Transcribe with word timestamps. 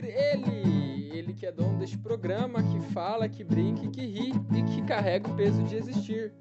ouvir 0.00 0.14
ele, 0.16 1.10
ele 1.12 1.34
que 1.34 1.44
é 1.44 1.52
dono 1.52 1.78
deste 1.78 1.98
programa, 1.98 2.62
que 2.62 2.80
fala, 2.92 3.28
que 3.28 3.44
brinca, 3.44 3.86
que 3.88 4.00
ri 4.00 4.32
e 4.56 4.62
que 4.62 4.82
carrega 4.86 5.28
o 5.28 5.36
peso 5.36 5.62
de 5.64 5.76
existir. 5.76 6.32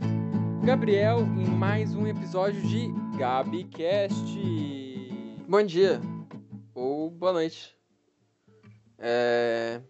Gabriel 0.64 1.20
em 1.20 1.48
mais 1.48 1.94
um 1.94 2.08
episódio 2.08 2.62
de 2.62 2.88
GabiCast. 3.18 4.16
Bom 5.48 5.64
dia 5.64 6.00
ou 6.74 7.10
boa 7.10 7.34
noite. 7.34 7.78
É... 8.98 9.82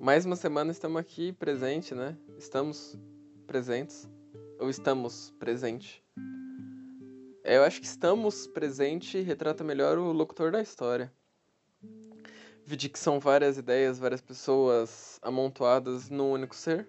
Mais 0.00 0.26
uma 0.26 0.36
semana 0.36 0.70
estamos 0.70 1.00
aqui 1.00 1.32
presente, 1.32 1.94
né? 1.94 2.16
Estamos 2.38 2.98
presentes 3.46 4.08
ou 4.60 4.68
estamos 4.68 5.32
presente. 5.38 6.04
É, 7.42 7.56
eu 7.56 7.64
acho 7.64 7.80
que 7.80 7.86
estamos 7.86 8.46
presente 8.46 9.20
retrata 9.22 9.64
melhor 9.64 9.96
o 9.96 10.12
locutor 10.12 10.52
da 10.52 10.60
história. 10.60 11.10
Vi 12.70 12.76
que 12.76 12.98
são 12.98 13.18
várias 13.18 13.56
ideias, 13.56 13.98
várias 13.98 14.20
pessoas 14.20 15.18
amontoadas 15.22 16.10
num 16.10 16.32
único 16.32 16.54
ser. 16.54 16.86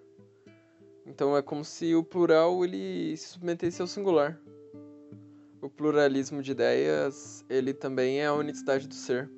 Então 1.05 1.37
é 1.37 1.41
como 1.41 1.63
se 1.63 1.95
o 1.95 2.03
plural 2.03 2.65
ele 2.65 3.15
se 3.15 3.29
submetesse 3.29 3.81
ao 3.81 3.87
singular. 3.87 4.37
O 5.61 5.69
pluralismo 5.69 6.43
de 6.43 6.51
ideias, 6.51 7.45
ele 7.49 7.73
também 7.73 8.19
é 8.19 8.25
a 8.25 8.33
unicidade 8.33 8.89
do 8.89 8.93
ser. 8.93 9.31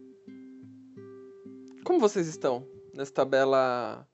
Como 1.86 2.00
vocês 2.00 2.26
estão? 2.26 2.68
Nesta 2.92 3.24
bela 3.24 4.08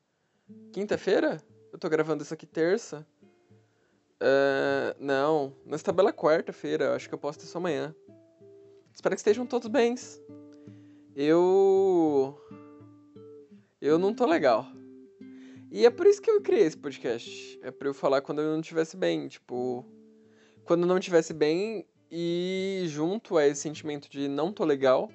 quinta-feira? 0.74 1.42
Eu 1.72 1.80
tô 1.80 1.88
gravando 1.88 2.24
isso 2.24 2.34
aqui 2.34 2.46
terça. 2.46 3.08
Uh, 4.22 4.92
não, 5.00 5.56
nesta 5.66 5.94
bela 5.94 6.12
quarta-feira, 6.12 6.94
acho 6.94 7.08
que 7.08 7.16
eu 7.16 7.20
posso 7.20 7.40
ter 7.40 7.46
só 7.46 7.58
amanhã. 7.58 7.96
Espero 8.94 9.16
que 9.16 9.22
estejam 9.22 9.46
todos 9.46 9.70
bem. 9.70 9.96
Eu. 11.20 12.40
Eu 13.82 13.98
não 13.98 14.14
tô 14.14 14.24
legal. 14.28 14.68
E 15.72 15.84
é 15.84 15.90
por 15.90 16.06
isso 16.06 16.22
que 16.22 16.30
eu 16.30 16.40
criei 16.42 16.64
esse 16.64 16.78
podcast. 16.78 17.60
É 17.64 17.72
pra 17.72 17.88
eu 17.88 17.94
falar 17.96 18.22
quando 18.22 18.40
eu 18.40 18.52
não 18.52 18.60
estivesse 18.60 18.96
bem. 18.96 19.28
Tipo, 19.28 19.84
quando 20.64 20.82
eu 20.82 20.88
não 20.88 21.00
estivesse 21.00 21.34
bem 21.34 21.88
e 22.12 22.84
junto 22.86 23.36
a 23.36 23.48
esse 23.48 23.62
sentimento 23.62 24.08
de 24.12 24.28
não 24.28 24.54
tô 24.54 24.64
legal, 24.64 25.10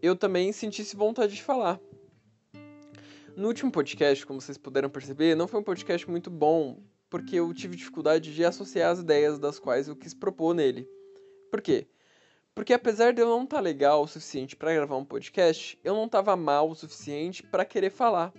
eu 0.00 0.16
também 0.16 0.52
sentisse 0.52 0.96
vontade 0.96 1.34
de 1.34 1.42
falar. 1.42 1.78
No 3.36 3.48
último 3.48 3.70
podcast, 3.70 4.24
como 4.24 4.40
vocês 4.40 4.56
puderam 4.56 4.88
perceber, 4.88 5.36
não 5.36 5.46
foi 5.46 5.60
um 5.60 5.64
podcast 5.64 6.10
muito 6.10 6.30
bom 6.30 6.80
porque 7.10 7.36
eu 7.36 7.52
tive 7.52 7.76
dificuldade 7.76 8.34
de 8.34 8.42
associar 8.42 8.90
as 8.90 9.00
ideias 9.00 9.38
das 9.38 9.58
quais 9.58 9.86
eu 9.86 9.96
quis 9.96 10.14
propor 10.14 10.54
nele. 10.54 10.88
Por 11.50 11.60
quê? 11.60 11.86
Porque 12.56 12.72
apesar 12.72 13.12
de 13.12 13.20
eu 13.20 13.28
não 13.28 13.44
estar 13.44 13.56
tá 13.56 13.62
legal 13.62 14.02
o 14.02 14.08
suficiente 14.08 14.56
para 14.56 14.72
gravar 14.72 14.96
um 14.96 15.04
podcast, 15.04 15.78
eu 15.84 15.94
não 15.94 16.06
estava 16.06 16.34
mal 16.34 16.70
o 16.70 16.74
suficiente 16.74 17.42
para 17.42 17.66
querer 17.66 17.90
falar. 17.90 18.32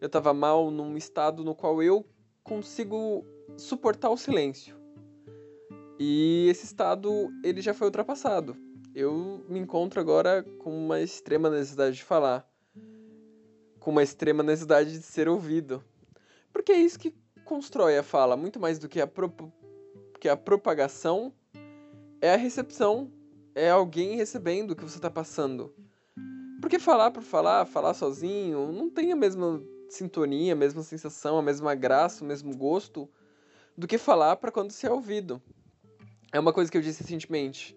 Eu 0.00 0.06
estava 0.06 0.32
mal 0.32 0.70
num 0.70 0.96
estado 0.96 1.42
no 1.42 1.52
qual 1.52 1.82
eu 1.82 2.06
consigo 2.44 3.26
suportar 3.56 4.10
o 4.10 4.16
silêncio. 4.16 4.76
E 5.98 6.46
esse 6.50 6.64
estado, 6.64 7.10
ele 7.42 7.60
já 7.60 7.74
foi 7.74 7.88
ultrapassado. 7.88 8.56
Eu 8.94 9.44
me 9.48 9.58
encontro 9.58 10.00
agora 10.00 10.44
com 10.60 10.70
uma 10.70 11.00
extrema 11.00 11.50
necessidade 11.50 11.96
de 11.96 12.04
falar. 12.04 12.48
Com 13.80 13.90
uma 13.90 14.04
extrema 14.04 14.44
necessidade 14.44 14.92
de 14.92 15.02
ser 15.02 15.28
ouvido. 15.28 15.82
Porque 16.52 16.70
é 16.70 16.80
isso 16.80 16.96
que 16.96 17.12
constrói 17.44 17.98
a 17.98 18.04
fala 18.04 18.36
muito 18.36 18.60
mais 18.60 18.78
do 18.78 18.88
que 18.88 19.00
a, 19.00 19.06
pro, 19.06 19.34
que 20.20 20.28
a 20.28 20.36
propagação 20.36 21.34
é 22.20 22.32
a 22.32 22.36
recepção, 22.36 23.10
é 23.54 23.70
alguém 23.70 24.16
recebendo 24.16 24.72
o 24.72 24.76
que 24.76 24.84
você 24.84 24.96
está 24.96 25.10
passando. 25.10 25.74
Porque 26.60 26.78
falar 26.78 27.10
por 27.10 27.22
falar, 27.22 27.66
falar 27.66 27.94
sozinho, 27.94 28.72
não 28.72 28.88
tem 28.88 29.12
a 29.12 29.16
mesma 29.16 29.62
sintonia, 29.88 30.52
a 30.52 30.56
mesma 30.56 30.82
sensação, 30.82 31.38
a 31.38 31.42
mesma 31.42 31.74
graça, 31.74 32.24
o 32.24 32.26
mesmo 32.26 32.56
gosto 32.56 33.08
do 33.76 33.86
que 33.86 33.98
falar 33.98 34.36
para 34.36 34.52
quando 34.52 34.70
se 34.70 34.86
é 34.86 34.90
ouvido. 34.90 35.42
É 36.32 36.38
uma 36.38 36.52
coisa 36.52 36.70
que 36.70 36.76
eu 36.76 36.82
disse 36.82 37.02
recentemente. 37.02 37.76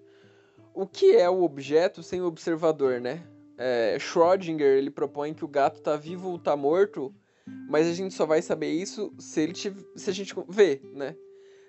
O 0.73 0.85
que 0.85 1.15
é 1.15 1.29
o 1.29 1.43
objeto 1.43 2.03
sem 2.03 2.21
o 2.21 2.25
observador, 2.25 3.01
né? 3.01 3.25
É, 3.57 3.97
Schrödinger 3.99 4.77
ele 4.77 4.91
propõe 4.91 5.33
que 5.33 5.45
o 5.45 5.47
gato 5.47 5.79
está 5.79 5.95
vivo 5.95 6.29
ou 6.29 6.35
está 6.35 6.55
morto 6.55 7.13
mas 7.45 7.87
a 7.87 7.93
gente 7.93 8.13
só 8.13 8.25
vai 8.25 8.41
saber 8.41 8.71
isso 8.71 9.13
se, 9.19 9.41
ele 9.41 9.53
te, 9.53 9.73
se 9.95 10.09
a 10.09 10.13
gente 10.13 10.33
ver, 10.47 10.81
né? 10.93 11.15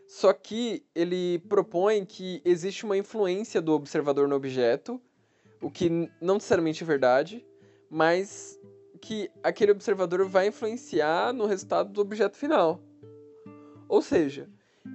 Só 0.06 0.32
que 0.32 0.84
ele 0.94 1.40
propõe 1.48 2.04
que 2.04 2.40
existe 2.44 2.84
uma 2.84 2.96
influência 2.96 3.60
do 3.60 3.72
observador 3.72 4.28
no 4.28 4.36
objeto, 4.36 5.00
o 5.60 5.70
que 5.70 5.88
não 6.20 6.34
necessariamente 6.34 6.82
é 6.82 6.86
verdade, 6.86 7.44
mas 7.90 8.58
que 9.00 9.30
aquele 9.42 9.72
observador 9.72 10.28
vai 10.28 10.48
influenciar 10.48 11.32
no 11.32 11.46
resultado 11.46 11.92
do 11.92 12.00
objeto 12.00 12.36
final. 12.36 12.80
Ou 13.88 14.00
seja, 14.00 14.48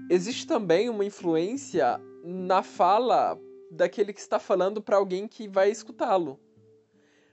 existe 0.09 0.47
também 0.47 0.89
uma 0.89 1.05
influência 1.05 1.99
na 2.23 2.63
fala 2.63 3.39
daquele 3.69 4.13
que 4.13 4.19
está 4.19 4.39
falando 4.39 4.81
para 4.81 4.97
alguém 4.97 5.27
que 5.27 5.47
vai 5.47 5.71
escutá-lo. 5.71 6.39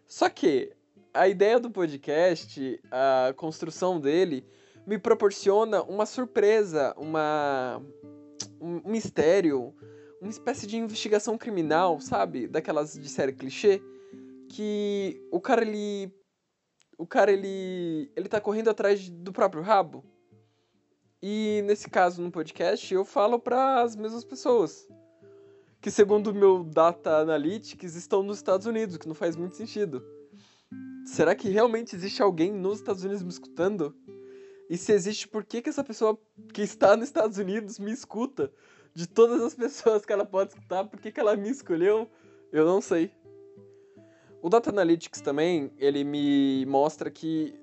Só 0.07 0.29
que 0.29 0.73
a 1.13 1.29
ideia 1.29 1.59
do 1.59 1.71
podcast, 1.71 2.81
a 2.91 3.33
construção 3.35 4.01
dele, 4.01 4.47
me 4.89 4.99
proporciona 4.99 5.83
uma 5.83 6.07
surpresa, 6.07 6.95
uma 6.97 7.83
um 8.59 8.81
mistério, 8.91 9.75
uma 10.19 10.31
espécie 10.31 10.67
de 10.67 10.79
investigação 10.79 11.37
criminal, 11.37 12.01
sabe? 12.01 12.49
Daquelas 12.49 12.95
de 12.95 13.07
série 13.07 13.35
clichê, 13.35 13.83
que 14.49 15.23
o 15.31 15.41
cara 15.41 15.61
ele 15.61 16.11
o 16.97 17.07
cara 17.07 17.31
ele 17.31 18.11
ele 18.17 18.29
tá 18.29 18.41
correndo 18.41 18.71
atrás 18.71 19.11
do 19.11 19.31
próprio 19.31 19.63
rabo. 19.63 20.03
E 21.23 21.63
nesse 21.67 21.91
caso 21.91 22.23
no 22.23 22.31
podcast 22.31 22.95
eu 22.95 23.05
falo 23.05 23.39
para 23.39 23.83
as 23.83 23.95
mesmas 23.95 24.25
pessoas 24.25 24.89
que 25.83 25.91
segundo 25.91 26.29
o 26.29 26.35
meu 26.35 26.65
data 26.65 27.19
analytics 27.19 27.95
estão 27.95 28.23
nos 28.23 28.39
Estados 28.39 28.67
Unidos, 28.67 28.97
que 28.97 29.07
não 29.07 29.15
faz 29.15 29.37
muito 29.37 29.55
sentido. 29.55 30.03
Será 31.05 31.35
que 31.35 31.51
realmente 31.51 31.95
existe 31.95 32.23
alguém 32.23 32.51
nos 32.53 32.79
Estados 32.79 33.05
Unidos 33.05 33.23
me 33.23 33.29
escutando? 33.29 33.95
E 34.69 34.77
se 34.77 34.93
existe, 34.93 35.27
por 35.27 35.45
que, 35.45 35.63
que 35.63 35.71
essa 35.71 35.83
pessoa 35.83 36.19
que 36.53 36.63
está 36.63 36.97
nos 36.97 37.07
Estados 37.07 37.39
Unidos 37.39 37.79
me 37.79 37.91
escuta? 37.91 38.53
De 38.95 39.07
todas 39.07 39.41
as 39.43 39.55
pessoas 39.57 40.05
que 40.05 40.13
ela 40.13 40.25
pode 40.25 40.53
escutar, 40.53 40.85
por 40.85 41.01
que, 41.01 41.11
que 41.11 41.21
ela 41.21 41.37
me 41.37 41.49
escolheu? 41.49 42.09
Eu 42.53 42.65
não 42.65 42.81
sei. 42.81 43.11
O 44.43 44.49
Data 44.49 44.71
Analytics 44.71 45.21
também, 45.21 45.73
ele 45.79 46.05
me 46.05 46.65
mostra 46.67 47.11
que 47.11 47.55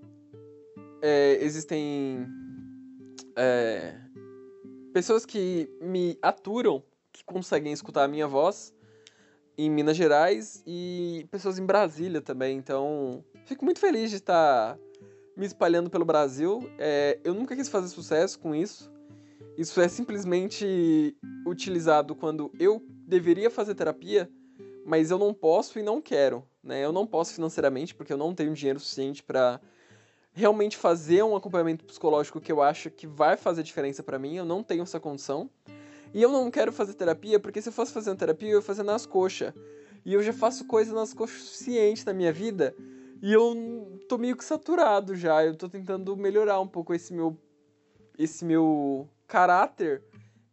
é, 1.01 1.37
existem 1.41 2.27
é, 3.35 3.95
pessoas 4.93 5.25
que 5.25 5.69
me 5.81 6.17
aturam, 6.21 6.83
que 7.13 7.23
conseguem 7.23 7.71
escutar 7.71 8.03
a 8.03 8.07
minha 8.07 8.27
voz 8.27 8.73
em 9.57 9.69
Minas 9.69 9.95
Gerais 9.95 10.61
e 10.67 11.25
pessoas 11.31 11.57
em 11.57 11.65
Brasília 11.65 12.21
também. 12.21 12.57
Então, 12.57 13.23
Fico 13.45 13.63
muito 13.63 13.79
feliz 13.79 14.09
de 14.09 14.15
estar 14.15 14.75
me 15.35 15.45
espalhando 15.45 15.89
pelo 15.89 16.05
Brasil. 16.05 16.69
É, 16.77 17.19
eu 17.23 17.33
nunca 17.33 17.55
quis 17.55 17.67
fazer 17.67 17.87
sucesso 17.89 18.39
com 18.39 18.55
isso. 18.55 18.91
Isso 19.57 19.79
é 19.79 19.87
simplesmente 19.87 21.15
utilizado 21.45 22.15
quando 22.15 22.51
eu 22.59 22.81
deveria 23.07 23.49
fazer 23.49 23.75
terapia, 23.75 24.29
mas 24.85 25.11
eu 25.11 25.17
não 25.17 25.33
posso 25.33 25.79
e 25.79 25.83
não 25.83 26.01
quero. 26.01 26.43
Né? 26.63 26.83
Eu 26.83 26.91
não 26.91 27.05
posso 27.05 27.33
financeiramente 27.33 27.93
porque 27.93 28.11
eu 28.11 28.17
não 28.17 28.33
tenho 28.33 28.53
dinheiro 28.53 28.79
suficiente 28.79 29.23
para 29.23 29.61
realmente 30.33 30.75
fazer 30.75 31.23
um 31.23 31.35
acompanhamento 31.35 31.85
psicológico 31.85 32.41
que 32.41 32.51
eu 32.51 32.61
acho 32.61 32.89
que 32.89 33.07
vai 33.07 33.37
fazer 33.37 33.63
diferença 33.63 34.03
para 34.03 34.19
mim. 34.19 34.35
Eu 34.35 34.45
não 34.45 34.61
tenho 34.61 34.83
essa 34.83 34.99
condição. 34.99 35.49
E 36.13 36.21
eu 36.21 36.31
não 36.31 36.49
quero 36.51 36.71
fazer 36.71 36.93
terapia 36.93 37.39
porque 37.39 37.61
se 37.61 37.69
eu 37.69 37.73
fosse 37.73 37.93
fazer 37.93 38.13
terapia 38.15 38.49
eu 38.49 38.57
ia 38.57 38.61
fazer 38.61 38.83
nas 38.83 39.05
coxas. 39.05 39.53
E 40.03 40.13
eu 40.13 40.21
já 40.21 40.33
faço 40.33 40.65
coisa 40.65 40.93
nas 40.93 41.13
coxas 41.13 41.41
suficiente 41.41 42.05
na 42.05 42.13
minha 42.13 42.31
vida 42.31 42.75
e 43.21 43.33
eu 43.33 43.99
tô 44.07 44.17
meio 44.17 44.35
que 44.35 44.43
saturado 44.43 45.15
já. 45.15 45.43
Eu 45.43 45.55
tô 45.55 45.69
tentando 45.69 46.15
melhorar 46.15 46.59
um 46.59 46.67
pouco 46.67 46.93
esse 46.93 47.13
meu 47.13 47.37
esse 48.17 48.45
meu 48.45 49.09
caráter 49.27 50.01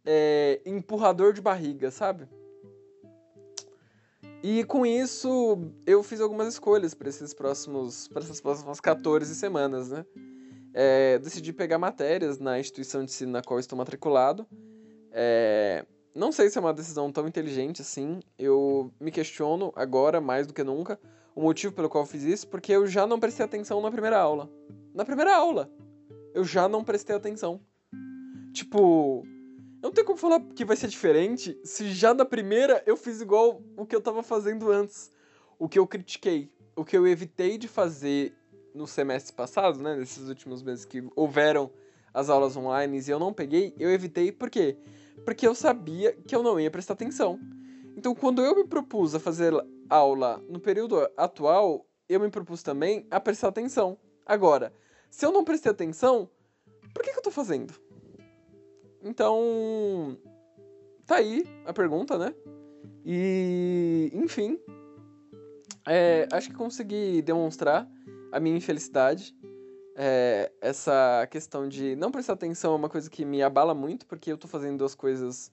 é, 0.05 0.61
empurrador 0.65 1.33
de 1.33 1.41
barriga, 1.41 1.89
sabe? 1.91 2.27
E 4.41 4.65
com 4.65 4.85
isso 4.85 5.57
eu 5.85 6.03
fiz 6.03 6.19
algumas 6.19 6.49
escolhas 6.49 6.93
para 6.93 7.07
esses 7.07 7.33
próximos 7.33 8.07
para 8.09 8.23
essas 8.23 8.41
próximas 8.41 8.79
14 8.79 9.33
semanas, 9.35 9.89
né? 9.89 10.05
É, 10.73 11.19
decidi 11.19 11.53
pegar 11.53 11.77
matérias 11.77 12.39
na 12.39 12.59
instituição 12.59 13.05
de 13.05 13.11
ensino 13.11 13.31
na 13.31 13.41
qual 13.41 13.59
estou 13.59 13.77
matriculado. 13.77 14.45
É, 15.11 15.85
não 16.15 16.31
sei 16.31 16.49
se 16.49 16.57
é 16.57 16.61
uma 16.61 16.73
decisão 16.73 17.11
tão 17.11 17.27
inteligente 17.27 17.81
assim. 17.81 18.19
Eu 18.37 18.91
me 18.99 19.11
questiono 19.11 19.71
agora 19.75 20.19
mais 20.19 20.47
do 20.47 20.53
que 20.53 20.63
nunca 20.63 20.99
o 21.35 21.41
motivo 21.41 21.73
pelo 21.73 21.89
qual 21.89 22.03
eu 22.03 22.07
fiz 22.07 22.23
isso, 22.23 22.47
porque 22.47 22.71
eu 22.71 22.85
já 22.87 23.07
não 23.07 23.19
prestei 23.19 23.45
atenção 23.45 23.81
na 23.81 23.91
primeira 23.91 24.19
aula. 24.19 24.49
Na 24.93 25.03
primeira 25.03 25.35
aula, 25.35 25.71
eu 26.33 26.43
já 26.43 26.67
não 26.67 26.83
prestei 26.83 27.15
atenção. 27.15 27.59
Tipo, 28.53 29.23
eu 29.81 29.87
não 29.87 29.91
tenho 29.91 30.05
como 30.05 30.17
falar 30.17 30.39
que 30.55 30.63
vai 30.63 30.75
ser 30.75 30.87
diferente 30.87 31.59
se 31.63 31.91
já 31.91 32.13
na 32.13 32.23
primeira 32.23 32.83
eu 32.85 32.95
fiz 32.95 33.19
igual 33.19 33.61
o 33.75 33.85
que 33.85 33.95
eu 33.95 34.01
tava 34.01 34.21
fazendo 34.21 34.71
antes. 34.71 35.11
O 35.57 35.67
que 35.67 35.79
eu 35.79 35.87
critiquei. 35.87 36.51
o 36.75 36.83
que 36.83 36.97
eu 36.97 37.07
evitei 37.07 37.57
de 37.57 37.67
fazer 37.67 38.33
no 38.73 38.87
semestre 38.87 39.33
passado, 39.33 39.79
né, 39.79 39.95
nesses 39.95 40.27
últimos 40.27 40.63
meses 40.63 40.85
que 40.85 41.03
houveram 41.15 41.69
as 42.13 42.29
aulas 42.29 42.57
online 42.57 42.99
e 42.99 43.09
eu 43.09 43.19
não 43.19 43.33
peguei, 43.33 43.73
eu 43.79 43.91
evitei 43.91 44.31
por 44.31 44.49
quê? 44.49 44.77
Porque 45.25 45.47
eu 45.47 45.53
sabia 45.53 46.13
que 46.13 46.35
eu 46.35 46.41
não 46.41 46.59
ia 46.59 46.71
prestar 46.71 46.93
atenção. 46.93 47.39
Então, 47.95 48.15
quando 48.15 48.41
eu 48.41 48.55
me 48.55 48.63
propus 48.63 49.13
a 49.13 49.19
fazer 49.19 49.53
aula 49.93 50.41
no 50.49 50.59
período 50.59 51.07
atual, 51.15 51.85
eu 52.09 52.19
me 52.19 52.29
propus 52.29 52.63
também 52.63 53.05
a 53.11 53.19
prestar 53.19 53.49
atenção. 53.49 53.97
Agora, 54.25 54.73
se 55.09 55.25
eu 55.25 55.31
não 55.31 55.43
prestei 55.43 55.71
atenção, 55.71 56.29
por 56.93 57.03
que, 57.03 57.11
que 57.11 57.19
eu 57.19 57.23
tô 57.23 57.31
fazendo? 57.31 57.73
Então, 59.03 60.17
tá 61.05 61.17
aí 61.17 61.45
a 61.65 61.73
pergunta, 61.73 62.17
né? 62.17 62.33
E, 63.05 64.09
enfim, 64.13 64.59
é, 65.85 66.27
acho 66.31 66.49
que 66.49 66.55
consegui 66.55 67.21
demonstrar 67.21 67.87
a 68.31 68.39
minha 68.39 68.57
infelicidade. 68.57 69.35
É, 69.95 70.51
essa 70.59 71.27
questão 71.29 71.67
de 71.67 71.95
não 71.95 72.11
prestar 72.11 72.33
atenção 72.33 72.73
é 72.73 72.75
uma 72.77 72.89
coisa 72.89 73.09
que 73.09 73.23
me 73.23 73.43
abala 73.43 73.75
muito, 73.75 74.07
porque 74.07 74.31
eu 74.31 74.37
tô 74.37 74.47
fazendo 74.47 74.79
duas 74.79 74.95
coisas 74.95 75.51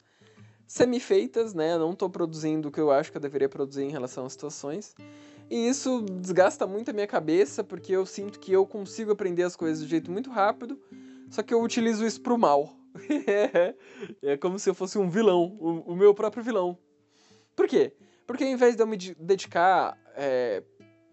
semi-feitas, 0.70 1.52
né? 1.52 1.76
Não 1.76 1.96
tô 1.96 2.08
produzindo 2.08 2.68
o 2.68 2.70
que 2.70 2.80
eu 2.80 2.92
acho 2.92 3.10
que 3.10 3.16
eu 3.16 3.20
deveria 3.20 3.48
produzir 3.48 3.82
em 3.82 3.90
relação 3.90 4.24
às 4.24 4.32
situações. 4.34 4.94
E 5.50 5.68
isso 5.68 6.00
desgasta 6.00 6.64
muito 6.64 6.92
a 6.92 6.94
minha 6.94 7.08
cabeça, 7.08 7.64
porque 7.64 7.92
eu 7.92 8.06
sinto 8.06 8.38
que 8.38 8.52
eu 8.52 8.64
consigo 8.64 9.10
aprender 9.10 9.42
as 9.42 9.56
coisas 9.56 9.82
de 9.82 9.90
jeito 9.90 10.12
muito 10.12 10.30
rápido, 10.30 10.80
só 11.28 11.42
que 11.42 11.52
eu 11.52 11.60
utilizo 11.60 12.06
isso 12.06 12.20
pro 12.20 12.38
mal. 12.38 12.72
é 14.22 14.36
como 14.36 14.60
se 14.60 14.70
eu 14.70 14.74
fosse 14.74 14.96
um 14.96 15.10
vilão, 15.10 15.58
o, 15.58 15.92
o, 15.92 15.96
meu 15.96 16.14
próprio 16.14 16.44
vilão. 16.44 16.78
Por 17.56 17.66
quê? 17.66 17.92
Porque 18.24 18.44
ao 18.44 18.50
invés 18.50 18.76
de 18.76 18.82
eu 18.82 18.86
me 18.86 18.96
dedicar 18.96 19.98
é, 20.14 20.62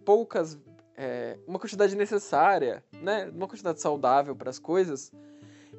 poucas. 0.06 0.56
É, 0.96 1.38
uma 1.48 1.58
quantidade 1.58 1.96
necessária, 1.96 2.84
né? 3.02 3.32
Uma 3.34 3.48
quantidade 3.48 3.82
saudável 3.82 4.36
para 4.36 4.52
as 4.52 4.60
coisas, 4.60 5.12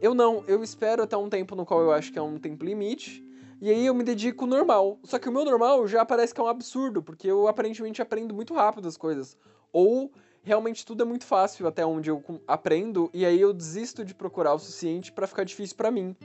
eu 0.01 0.15
não. 0.15 0.43
Eu 0.49 0.65
espero 0.65 1.05
até 1.05 1.17
um 1.17 1.29
tempo 1.29 1.55
no 1.55 1.65
qual 1.65 1.81
eu 1.81 1.93
acho 1.93 2.13
que 2.13 2.19
é 2.19 2.23
um 2.23 2.39
tempo 2.39 2.65
limite. 2.65 3.28
E 3.61 3.71
aí 3.71 3.87
eu 3.87 3.95
me 3.95 4.05
dedico 4.05 4.47
normal. 4.47 4.99
Só 5.05 5.19
que 5.19 5.29
o 5.29 5.33
meu 5.33 5.45
normal 5.45 5.87
já 5.87 6.05
parece 6.05 6.33
que 6.33 6.41
é 6.41 6.45
um 6.45 6.49
absurdo, 6.49 7.03
porque 7.03 7.27
eu 7.27 7.49
aparentemente 7.49 8.01
aprendo 8.01 8.35
muito 8.35 8.55
rápido 8.55 8.87
as 8.87 8.97
coisas. 8.97 9.37
Ou 9.73 10.13
realmente 10.43 10.87
tudo 10.87 11.03
é 11.03 11.07
muito 11.07 11.25
fácil 11.25 11.67
até 11.67 11.85
onde 11.85 12.11
eu 12.11 12.23
aprendo 12.47 13.11
e 13.13 13.27
aí 13.27 13.41
eu 13.41 13.53
desisto 13.53 14.05
de 14.05 14.15
procurar 14.15 14.55
o 14.55 14.59
suficiente 14.59 15.13
para 15.13 15.27
ficar 15.27 15.45
difícil 15.45 15.77
para 15.77 15.91
mim. 15.91 16.17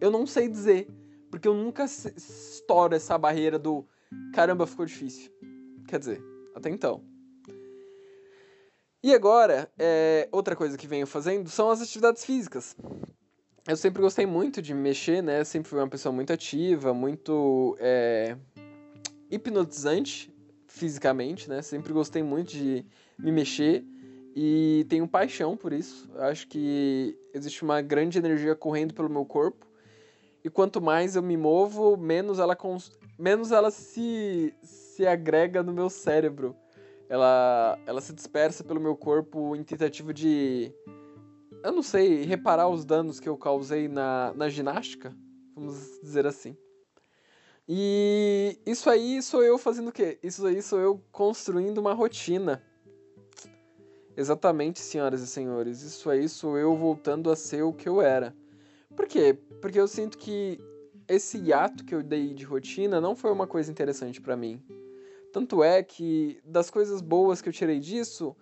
Eu 0.00 0.10
não 0.10 0.26
sei 0.26 0.48
dizer, 0.48 0.88
porque 1.30 1.48
eu 1.48 1.54
nunca 1.54 1.84
estouro 1.84 2.94
essa 2.94 3.18
barreira 3.18 3.58
do 3.58 3.84
caramba, 4.32 4.66
ficou 4.66 4.86
difícil. 4.86 5.30
Quer 5.88 5.98
dizer, 5.98 6.22
até 6.54 6.70
então. 6.70 7.02
E 9.02 9.14
agora, 9.14 9.70
é, 9.78 10.28
outra 10.32 10.56
coisa 10.56 10.76
que 10.76 10.86
venho 10.86 11.06
fazendo 11.06 11.48
são 11.48 11.70
as 11.70 11.80
atividades 11.80 12.24
físicas. 12.24 12.74
Eu 13.68 13.76
sempre 13.76 14.00
gostei 14.00 14.26
muito 14.26 14.62
de 14.62 14.72
mexer, 14.72 15.20
né? 15.20 15.42
sempre 15.42 15.68
fui 15.68 15.80
uma 15.80 15.88
pessoa 15.88 16.12
muito 16.12 16.32
ativa, 16.32 16.94
muito 16.94 17.76
é, 17.80 18.36
hipnotizante 19.28 20.32
fisicamente, 20.68 21.48
né? 21.48 21.62
Sempre 21.62 21.92
gostei 21.92 22.22
muito 22.22 22.50
de 22.50 22.84
me 23.18 23.32
mexer 23.32 23.84
e 24.36 24.86
tenho 24.88 25.08
paixão 25.08 25.56
por 25.56 25.72
isso. 25.72 26.08
Acho 26.18 26.46
que 26.46 27.18
existe 27.34 27.64
uma 27.64 27.80
grande 27.80 28.18
energia 28.18 28.54
correndo 28.54 28.94
pelo 28.94 29.10
meu 29.10 29.24
corpo 29.24 29.66
e 30.44 30.50
quanto 30.50 30.80
mais 30.80 31.16
eu 31.16 31.22
me 31.22 31.36
movo, 31.36 31.96
menos 31.96 32.38
ela, 32.38 32.56
menos 33.18 33.50
ela 33.50 33.72
se, 33.72 34.54
se 34.62 35.04
agrega 35.04 35.60
no 35.60 35.72
meu 35.72 35.90
cérebro. 35.90 36.54
Ela, 37.08 37.76
ela 37.84 38.00
se 38.00 38.12
dispersa 38.12 38.62
pelo 38.62 38.80
meu 38.80 38.94
corpo 38.94 39.56
em 39.56 39.64
tentativa 39.64 40.14
de, 40.14 40.72
eu 41.66 41.72
não 41.72 41.82
sei, 41.82 42.22
reparar 42.22 42.68
os 42.68 42.84
danos 42.84 43.18
que 43.18 43.28
eu 43.28 43.36
causei 43.36 43.88
na, 43.88 44.32
na 44.34 44.48
ginástica, 44.48 45.12
vamos 45.54 46.00
dizer 46.00 46.24
assim. 46.24 46.56
E 47.68 48.56
isso 48.64 48.88
aí 48.88 49.20
sou 49.20 49.42
eu 49.42 49.58
fazendo 49.58 49.88
o 49.88 49.92
quê? 49.92 50.16
Isso 50.22 50.46
aí 50.46 50.62
sou 50.62 50.78
eu 50.78 51.02
construindo 51.10 51.78
uma 51.78 51.92
rotina. 51.92 52.62
Exatamente, 54.16 54.78
senhoras 54.78 55.20
e 55.20 55.26
senhores. 55.26 55.82
Isso 55.82 56.08
aí 56.08 56.28
sou 56.28 56.56
eu 56.56 56.76
voltando 56.76 57.32
a 57.32 57.36
ser 57.36 57.62
o 57.62 57.72
que 57.72 57.88
eu 57.88 58.00
era. 58.00 58.32
Por 58.94 59.06
quê? 59.06 59.36
Porque 59.60 59.80
eu 59.80 59.88
sinto 59.88 60.16
que 60.16 60.60
esse 61.08 61.36
hiato 61.36 61.84
que 61.84 61.96
eu 61.96 62.02
dei 62.02 62.32
de 62.32 62.44
rotina 62.44 63.00
não 63.00 63.16
foi 63.16 63.32
uma 63.32 63.46
coisa 63.46 63.72
interessante 63.72 64.20
para 64.20 64.36
mim. 64.36 64.62
Tanto 65.32 65.64
é 65.64 65.82
que 65.82 66.40
das 66.44 66.70
coisas 66.70 67.00
boas 67.00 67.42
que 67.42 67.48
eu 67.48 67.52
tirei 67.52 67.80
disso, 67.80 68.36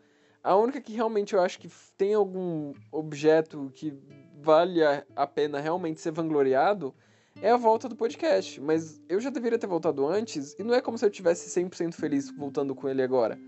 a 0.44 0.55
única 0.55 0.79
que 0.79 0.93
realmente 0.93 1.32
eu 1.32 1.41
acho 1.41 1.58
que 1.58 1.70
tem 1.96 2.12
algum 2.12 2.75
objeto 2.93 3.73
que 3.75 3.99
vale 4.43 4.81
a 5.17 5.26
pena 5.26 5.58
realmente 5.58 6.02
ser 6.02 6.12
vangloriado 6.12 6.94
é 7.41 7.50
a 7.50 7.56
volta 7.56 7.88
do 7.88 7.96
podcast. 7.96 8.61
Mas 8.61 9.00
eu 9.08 9.19
já 9.19 9.31
deveria 9.31 9.58
ter 9.58 9.67
voltado 9.67 10.06
antes 10.06 10.55
e 10.58 10.62
não 10.62 10.75
é 10.75 10.82
como 10.82 10.99
se 10.99 11.06
eu 11.06 11.11
tivesse 11.11 11.49
100% 11.49 11.94
feliz 11.94 12.31
voltando 12.31 12.75
com 12.75 12.87
ele 12.87 13.02
agora. 13.02 13.38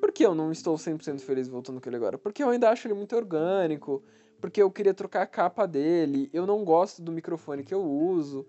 Por 0.00 0.10
que 0.10 0.26
eu 0.26 0.34
não 0.34 0.50
estou 0.50 0.74
100% 0.74 1.20
feliz 1.20 1.48
voltando 1.48 1.80
com 1.80 1.88
ele 1.88 1.96
agora? 1.96 2.18
Porque 2.18 2.42
eu 2.42 2.50
ainda 2.50 2.68
acho 2.68 2.88
ele 2.88 2.94
muito 2.94 3.14
orgânico, 3.14 4.02
porque 4.40 4.60
eu 4.60 4.70
queria 4.72 4.94
trocar 4.94 5.22
a 5.22 5.26
capa 5.26 5.66
dele, 5.66 6.28
eu 6.32 6.46
não 6.46 6.64
gosto 6.64 7.00
do 7.00 7.12
microfone 7.12 7.62
que 7.62 7.74
eu 7.74 7.82
uso. 7.82 8.44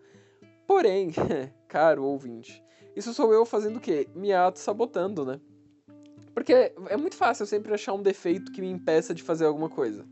Porém, 0.66 1.12
caro 1.68 2.04
ouvinte, 2.04 2.64
isso 2.96 3.14
sou 3.14 3.32
eu 3.32 3.46
fazendo 3.46 3.78
o 3.78 3.80
quê? 3.80 4.08
Me 4.16 4.34
auto-sabotando, 4.34 5.24
né? 5.24 5.40
Porque 6.40 6.54
é 6.54 6.96
muito 6.96 7.18
fácil 7.18 7.44
eu 7.44 7.48
sempre 7.48 7.74
achar 7.74 7.92
um 7.92 8.02
defeito 8.02 8.50
que 8.54 8.62
me 8.62 8.70
impeça 8.70 9.14
de 9.14 9.22
fazer 9.22 9.44
alguma 9.44 9.68
coisa. 9.68 10.06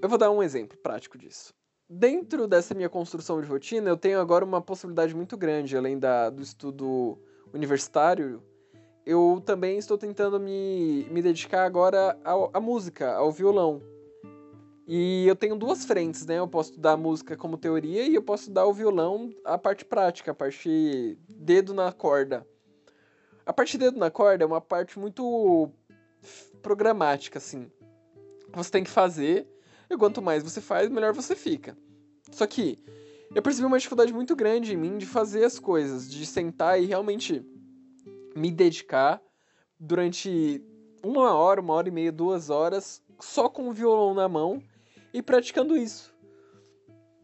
Eu 0.00 0.08
vou 0.08 0.16
dar 0.16 0.30
um 0.30 0.42
exemplo 0.42 0.78
prático 0.78 1.18
disso. 1.18 1.52
Dentro 1.86 2.48
dessa 2.48 2.74
minha 2.74 2.88
construção 2.88 3.42
de 3.42 3.46
rotina, 3.46 3.90
eu 3.90 3.96
tenho 3.98 4.18
agora 4.18 4.42
uma 4.42 4.62
possibilidade 4.62 5.14
muito 5.14 5.36
grande, 5.36 5.76
além 5.76 5.98
da, 5.98 6.30
do 6.30 6.40
estudo 6.40 7.18
universitário, 7.52 8.42
eu 9.04 9.42
também 9.44 9.76
estou 9.76 9.98
tentando 9.98 10.40
me, 10.40 11.06
me 11.10 11.20
dedicar 11.20 11.66
agora 11.66 12.18
à 12.24 12.58
música, 12.58 13.12
ao 13.12 13.30
violão. 13.30 13.82
E 14.88 15.26
eu 15.26 15.36
tenho 15.36 15.56
duas 15.56 15.84
frentes, 15.84 16.24
né? 16.24 16.38
Eu 16.38 16.48
posso 16.48 16.70
estudar 16.70 16.96
música 16.96 17.36
como 17.36 17.58
teoria 17.58 18.08
e 18.08 18.14
eu 18.14 18.22
posso 18.22 18.44
estudar 18.44 18.64
o 18.64 18.72
violão, 18.72 19.28
a 19.44 19.58
parte 19.58 19.84
prática, 19.84 20.30
a 20.30 20.34
parte 20.34 21.18
dedo 21.28 21.74
na 21.74 21.92
corda. 21.92 22.46
A 23.46 23.52
parte 23.52 23.76
dedo 23.76 23.98
na 23.98 24.10
corda 24.10 24.44
é 24.44 24.46
uma 24.46 24.60
parte 24.60 24.98
muito 24.98 25.70
programática, 26.62 27.38
assim. 27.38 27.70
Você 28.54 28.70
tem 28.70 28.84
que 28.84 28.90
fazer, 28.90 29.46
e 29.90 29.96
quanto 29.96 30.22
mais 30.22 30.42
você 30.42 30.60
faz, 30.60 30.88
melhor 30.88 31.12
você 31.12 31.36
fica. 31.36 31.76
Só 32.30 32.46
que 32.46 32.78
eu 33.34 33.42
percebi 33.42 33.66
uma 33.66 33.78
dificuldade 33.78 34.12
muito 34.12 34.34
grande 34.34 34.72
em 34.72 34.76
mim 34.76 34.96
de 34.96 35.06
fazer 35.06 35.44
as 35.44 35.58
coisas, 35.58 36.10
de 36.10 36.24
sentar 36.24 36.80
e 36.80 36.86
realmente 36.86 37.44
me 38.34 38.50
dedicar 38.50 39.20
durante 39.78 40.64
uma 41.04 41.34
hora, 41.34 41.60
uma 41.60 41.74
hora 41.74 41.88
e 41.88 41.92
meia, 41.92 42.10
duas 42.10 42.48
horas, 42.48 43.02
só 43.20 43.48
com 43.48 43.68
o 43.68 43.72
violão 43.72 44.14
na 44.14 44.28
mão 44.28 44.62
e 45.12 45.20
praticando 45.20 45.76
isso. 45.76 46.14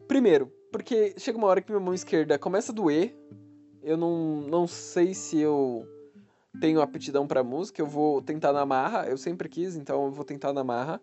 Primeiro, 0.07 0.51
porque 0.71 1.15
chega 1.17 1.37
uma 1.37 1.47
hora 1.47 1.61
que 1.61 1.71
minha 1.71 1.83
mão 1.83 1.93
esquerda 1.93 2.37
começa 2.37 2.71
a 2.71 2.75
doer, 2.75 3.15
eu 3.81 3.97
não, 3.97 4.41
não 4.41 4.67
sei 4.67 5.13
se 5.13 5.39
eu 5.39 5.87
tenho 6.59 6.81
aptidão 6.81 7.25
para 7.25 7.43
música, 7.43 7.81
eu 7.81 7.87
vou 7.87 8.21
tentar 8.21 8.51
na 8.51 8.65
marra, 8.65 9.07
eu 9.07 9.17
sempre 9.17 9.47
quis, 9.47 9.75
então 9.75 10.05
eu 10.05 10.11
vou 10.11 10.25
tentar 10.25 10.51
na 10.53 10.63
marra. 10.63 11.01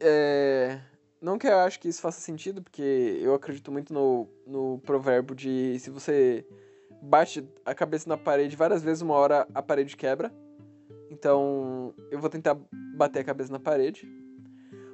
É, 0.00 0.80
não 1.20 1.38
que 1.38 1.46
eu 1.46 1.58
acho 1.58 1.78
que 1.78 1.88
isso 1.88 2.00
faça 2.02 2.20
sentido, 2.20 2.62
porque 2.62 3.18
eu 3.22 3.34
acredito 3.34 3.70
muito 3.70 3.94
no, 3.94 4.28
no 4.46 4.78
provérbio 4.80 5.34
de 5.34 5.78
se 5.78 5.90
você 5.90 6.44
bate 7.00 7.48
a 7.64 7.74
cabeça 7.74 8.08
na 8.08 8.16
parede 8.16 8.56
várias 8.56 8.82
vezes, 8.82 9.02
uma 9.02 9.14
hora 9.14 9.46
a 9.54 9.62
parede 9.62 9.96
quebra. 9.96 10.32
Então, 11.10 11.94
eu 12.10 12.18
vou 12.18 12.30
tentar 12.30 12.56
bater 12.96 13.20
a 13.20 13.24
cabeça 13.24 13.52
na 13.52 13.60
parede. 13.60 14.08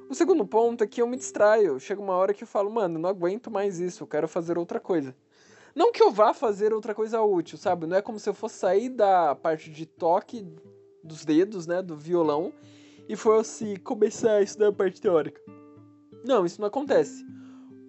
O 0.09 0.15
segundo 0.15 0.45
ponto 0.45 0.83
é 0.83 0.87
que 0.87 1.01
eu 1.01 1.07
me 1.07 1.15
distraio. 1.15 1.79
Chega 1.79 2.01
uma 2.01 2.13
hora 2.13 2.33
que 2.33 2.43
eu 2.43 2.47
falo, 2.47 2.69
mano, 2.71 2.99
não 2.99 3.09
aguento 3.09 3.49
mais 3.49 3.79
isso, 3.79 4.03
eu 4.03 4.07
quero 4.07 4.27
fazer 4.27 4.57
outra 4.57 4.79
coisa. 4.79 5.15
Não 5.79 5.93
que 5.93 6.03
eu 6.03 6.11
vá 6.11 6.33
fazer 6.33 6.73
outra 6.73 6.93
coisa 6.93 7.21
útil, 7.21 7.57
sabe? 7.57 7.87
Não 7.87 7.95
é 7.95 8.01
como 8.01 8.19
se 8.19 8.29
eu 8.29 8.33
fosse 8.33 8.55
sair 8.55 8.89
da 8.89 9.33
parte 9.33 9.69
de 9.69 9.85
toque 9.85 10.45
dos 11.01 11.23
dedos, 11.23 11.65
né, 11.65 11.81
do 11.81 11.95
violão, 11.95 12.51
e 13.07 13.15
fosse 13.15 13.77
começar 13.77 14.33
a 14.33 14.41
estudar 14.41 14.67
a 14.67 14.73
parte 14.73 14.99
teórica. 14.99 15.41
Não, 16.25 16.45
isso 16.45 16.59
não 16.59 16.67
acontece. 16.67 17.25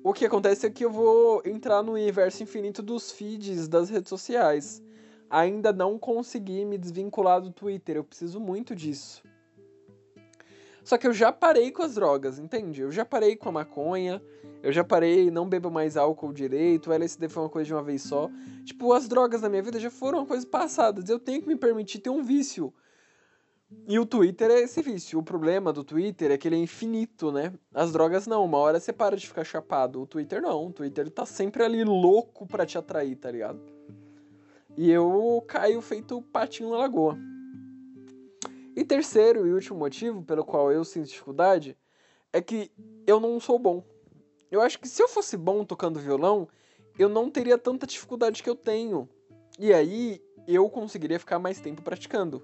O 0.05 0.13
que 0.13 0.25
acontece 0.25 0.65
é 0.65 0.71
que 0.71 0.85
eu 0.85 0.91
vou 0.93 1.43
entrar 1.45 1.83
no 1.83 1.95
universo 1.95 2.45
infinito 2.45 2.81
dos 2.81 3.11
feeds 3.11 3.67
das 3.67 3.91
redes 3.91 4.09
sociais. 4.09 4.81
Ainda 5.29 5.73
não 5.73 5.99
consegui 5.99 6.65
me 6.65 6.79
desvincular 6.79 7.41
do 7.41 7.51
Twitter, 7.51 7.97
eu 7.97 8.05
preciso 8.05 8.39
muito 8.39 8.73
disso. 8.73 9.21
Só 10.91 10.99
que 10.99 11.07
eu 11.07 11.13
já 11.13 11.31
parei 11.31 11.71
com 11.71 11.85
as 11.85 11.95
drogas, 11.95 12.41
entende? 12.41 12.81
Eu 12.81 12.91
já 12.91 13.05
parei 13.05 13.37
com 13.37 13.49
a 13.49 13.53
maconha, 13.53 14.21
eu 14.61 14.73
já 14.73 14.83
parei, 14.83 15.31
não 15.31 15.49
bebo 15.49 15.71
mais 15.71 15.97
álcool 15.97 16.33
direito, 16.33 16.91
o 16.91 16.93
LSD 16.93 17.29
foi 17.29 17.45
uma 17.45 17.49
coisa 17.49 17.67
de 17.69 17.73
uma 17.73 17.83
vez 17.85 18.03
só. 18.03 18.29
Tipo, 18.65 18.93
as 18.93 19.07
drogas 19.07 19.41
na 19.41 19.49
minha 19.49 19.63
vida 19.63 19.79
já 19.79 19.89
foram 19.89 20.19
uma 20.19 20.27
coisa 20.27 20.45
passada. 20.45 21.01
Eu 21.07 21.21
tenho 21.21 21.43
que 21.43 21.47
me 21.47 21.55
permitir 21.55 22.01
ter 22.01 22.11
um 22.11 22.25
vício. 22.25 22.75
E 23.87 24.01
o 24.01 24.05
Twitter 24.05 24.51
é 24.51 24.63
esse 24.63 24.83
vício. 24.83 25.21
O 25.21 25.23
problema 25.23 25.73
do 25.73 25.85
Twitter 25.85 26.33
é 26.33 26.37
que 26.37 26.49
ele 26.49 26.57
é 26.57 26.59
infinito, 26.59 27.31
né? 27.31 27.53
As 27.73 27.93
drogas 27.93 28.27
não, 28.27 28.45
uma 28.45 28.59
hora 28.59 28.81
você 28.81 28.93
para 28.93 29.17
de 29.17 29.29
ficar 29.29 29.45
chapado. 29.45 30.03
O 30.03 30.07
Twitter 30.09 30.43
não. 30.43 30.67
O 30.67 30.73
Twitter 30.73 31.09
tá 31.09 31.25
sempre 31.25 31.63
ali 31.63 31.85
louco 31.85 32.49
pra 32.49 32.67
te 32.67 32.77
atrair, 32.77 33.15
tá 33.15 33.31
ligado? 33.31 33.61
E 34.77 34.91
eu 34.91 35.41
caio 35.47 35.81
feito 35.81 36.21
patinho 36.21 36.71
na 36.71 36.79
lagoa. 36.79 37.30
E 38.81 38.85
terceiro 38.85 39.47
e 39.47 39.53
último 39.53 39.79
motivo 39.79 40.23
pelo 40.23 40.43
qual 40.43 40.73
eu 40.73 40.83
sinto 40.87 41.09
dificuldade 41.09 41.77
é 42.33 42.41
que 42.41 42.73
eu 43.07 43.21
não 43.21 43.39
sou 43.39 43.59
bom. 43.59 43.85
Eu 44.51 44.63
acho 44.63 44.79
que 44.79 44.89
se 44.89 45.03
eu 45.03 45.07
fosse 45.07 45.37
bom 45.37 45.67
tocando 45.67 46.01
violão, 46.01 46.49
eu 46.99 47.07
não 47.07 47.31
teria 47.31 47.59
tanta 47.59 47.87
dificuldade 47.87 48.43
que 48.43 48.49
eu 48.49 48.57
tenho. 48.57 49.07
E 49.59 49.71
aí 49.71 50.25
eu 50.49 50.67
conseguiria 50.71 51.19
ficar 51.19 51.39
mais 51.39 51.61
tempo 51.61 51.83
praticando. 51.83 52.43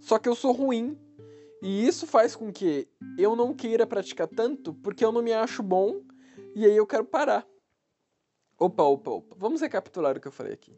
Só 0.00 0.18
que 0.18 0.28
eu 0.28 0.34
sou 0.34 0.50
ruim. 0.50 0.98
E 1.62 1.86
isso 1.86 2.08
faz 2.08 2.34
com 2.34 2.52
que 2.52 2.88
eu 3.16 3.36
não 3.36 3.54
queira 3.54 3.86
praticar 3.86 4.26
tanto 4.26 4.74
porque 4.74 5.04
eu 5.04 5.12
não 5.12 5.22
me 5.22 5.32
acho 5.32 5.62
bom 5.62 6.02
e 6.56 6.66
aí 6.66 6.76
eu 6.76 6.88
quero 6.88 7.04
parar. 7.04 7.46
Opa, 8.58 8.82
opa, 8.82 9.10
opa. 9.12 9.36
Vamos 9.38 9.60
recapitular 9.60 10.16
o 10.16 10.20
que 10.20 10.26
eu 10.26 10.32
falei 10.32 10.54
aqui. 10.54 10.76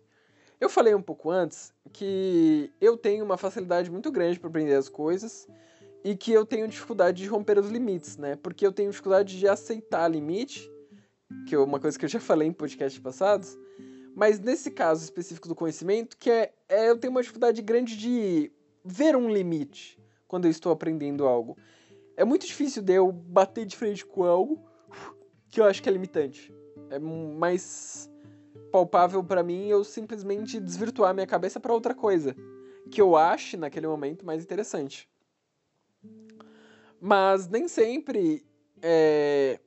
Eu 0.65 0.71
falei 0.71 0.95
um 0.95 1.03
pouco 1.03 1.31
antes 1.31 1.75
que 1.93 2.73
eu 2.81 2.97
tenho 2.97 3.23
uma 3.23 3.37
facilidade 3.37 3.91
muito 3.91 4.11
grande 4.11 4.41
para 4.41 4.49
aprender 4.49 4.75
as 4.75 4.89
coisas 4.89 5.47
e 6.03 6.17
que 6.17 6.33
eu 6.33 6.47
tenho 6.47 6.67
dificuldade 6.67 7.23
de 7.23 7.29
romper 7.29 7.59
os 7.59 7.69
limites, 7.69 8.17
né? 8.17 8.35
Porque 8.37 8.67
eu 8.67 8.73
tenho 8.73 8.91
dificuldade 8.91 9.39
de 9.39 9.47
aceitar 9.47 10.09
limite, 10.09 10.67
que 11.47 11.55
é 11.55 11.59
uma 11.59 11.79
coisa 11.79 11.99
que 11.99 12.07
eu 12.07 12.09
já 12.09 12.19
falei 12.19 12.49
em 12.49 12.53
podcasts 12.53 12.99
passados, 12.99 13.59
mas 14.17 14.41
nesse 14.41 14.71
caso 14.71 15.05
específico 15.05 15.49
do 15.49 15.55
conhecimento, 15.55 16.17
que 16.17 16.31
é, 16.31 16.55
é 16.67 16.89
eu 16.89 16.97
tenho 16.97 17.11
uma 17.11 17.21
dificuldade 17.21 17.61
grande 17.61 17.95
de 17.95 18.51
ver 18.83 19.15
um 19.15 19.29
limite 19.29 20.01
quando 20.27 20.47
eu 20.47 20.51
estou 20.51 20.73
aprendendo 20.73 21.27
algo. 21.27 21.59
É 22.17 22.25
muito 22.25 22.47
difícil 22.47 22.83
de 22.83 22.95
eu 22.95 23.13
bater 23.13 23.67
de 23.67 23.77
frente 23.77 24.03
com 24.07 24.25
algo 24.25 24.65
que 25.51 25.61
eu 25.61 25.67
acho 25.67 25.83
que 25.83 25.91
é 25.91 25.93
limitante. 25.93 26.51
É 26.89 26.99
mais 26.99 28.11
palpável 28.75 29.23
para 29.23 29.41
mim 29.41 29.69
eu 29.69 29.85
simplesmente 29.85 30.59
desvirtuar 30.59 31.15
minha 31.15 31.29
cabeça 31.29 31.61
para 31.61 31.73
outra 31.73 31.95
coisa 31.95 32.35
que 32.91 33.01
eu 33.01 33.17
ache 33.17 33.57
naquele 33.57 33.87
momento 33.87 34.27
mais 34.27 34.43
interessante. 34.43 35.09
Mas 37.01 37.47
nem 37.47 37.69
sempre 37.69 38.45
é, 38.83 39.61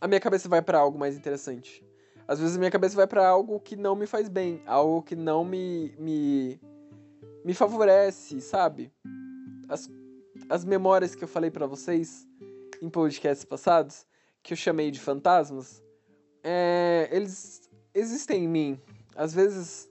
a 0.00 0.08
minha 0.08 0.18
cabeça 0.18 0.48
vai 0.48 0.60
para 0.60 0.80
algo 0.80 0.98
mais 0.98 1.16
interessante. 1.16 1.86
Às 2.26 2.40
vezes 2.40 2.56
a 2.56 2.58
minha 2.58 2.72
cabeça 2.72 2.96
vai 2.96 3.06
para 3.06 3.24
algo 3.24 3.60
que 3.60 3.76
não 3.76 3.94
me 3.94 4.04
faz 4.04 4.28
bem, 4.28 4.60
algo 4.66 5.00
que 5.00 5.14
não 5.14 5.44
me, 5.44 5.94
me 5.96 6.60
me 7.44 7.54
favorece, 7.54 8.40
sabe? 8.40 8.92
As, 9.68 9.88
as 10.48 10.64
memórias 10.64 11.14
que 11.14 11.22
eu 11.22 11.28
falei 11.28 11.52
para 11.52 11.68
vocês 11.68 12.26
em 12.82 12.90
podcasts 12.90 13.44
passados, 13.44 14.04
que 14.42 14.54
eu 14.54 14.56
chamei 14.56 14.90
de 14.90 14.98
fantasmas, 14.98 15.80
é, 16.42 17.08
eles 17.12 17.64
existem 17.94 18.44
em 18.44 18.48
mim. 18.48 18.80
Às 19.14 19.32
vezes, 19.32 19.88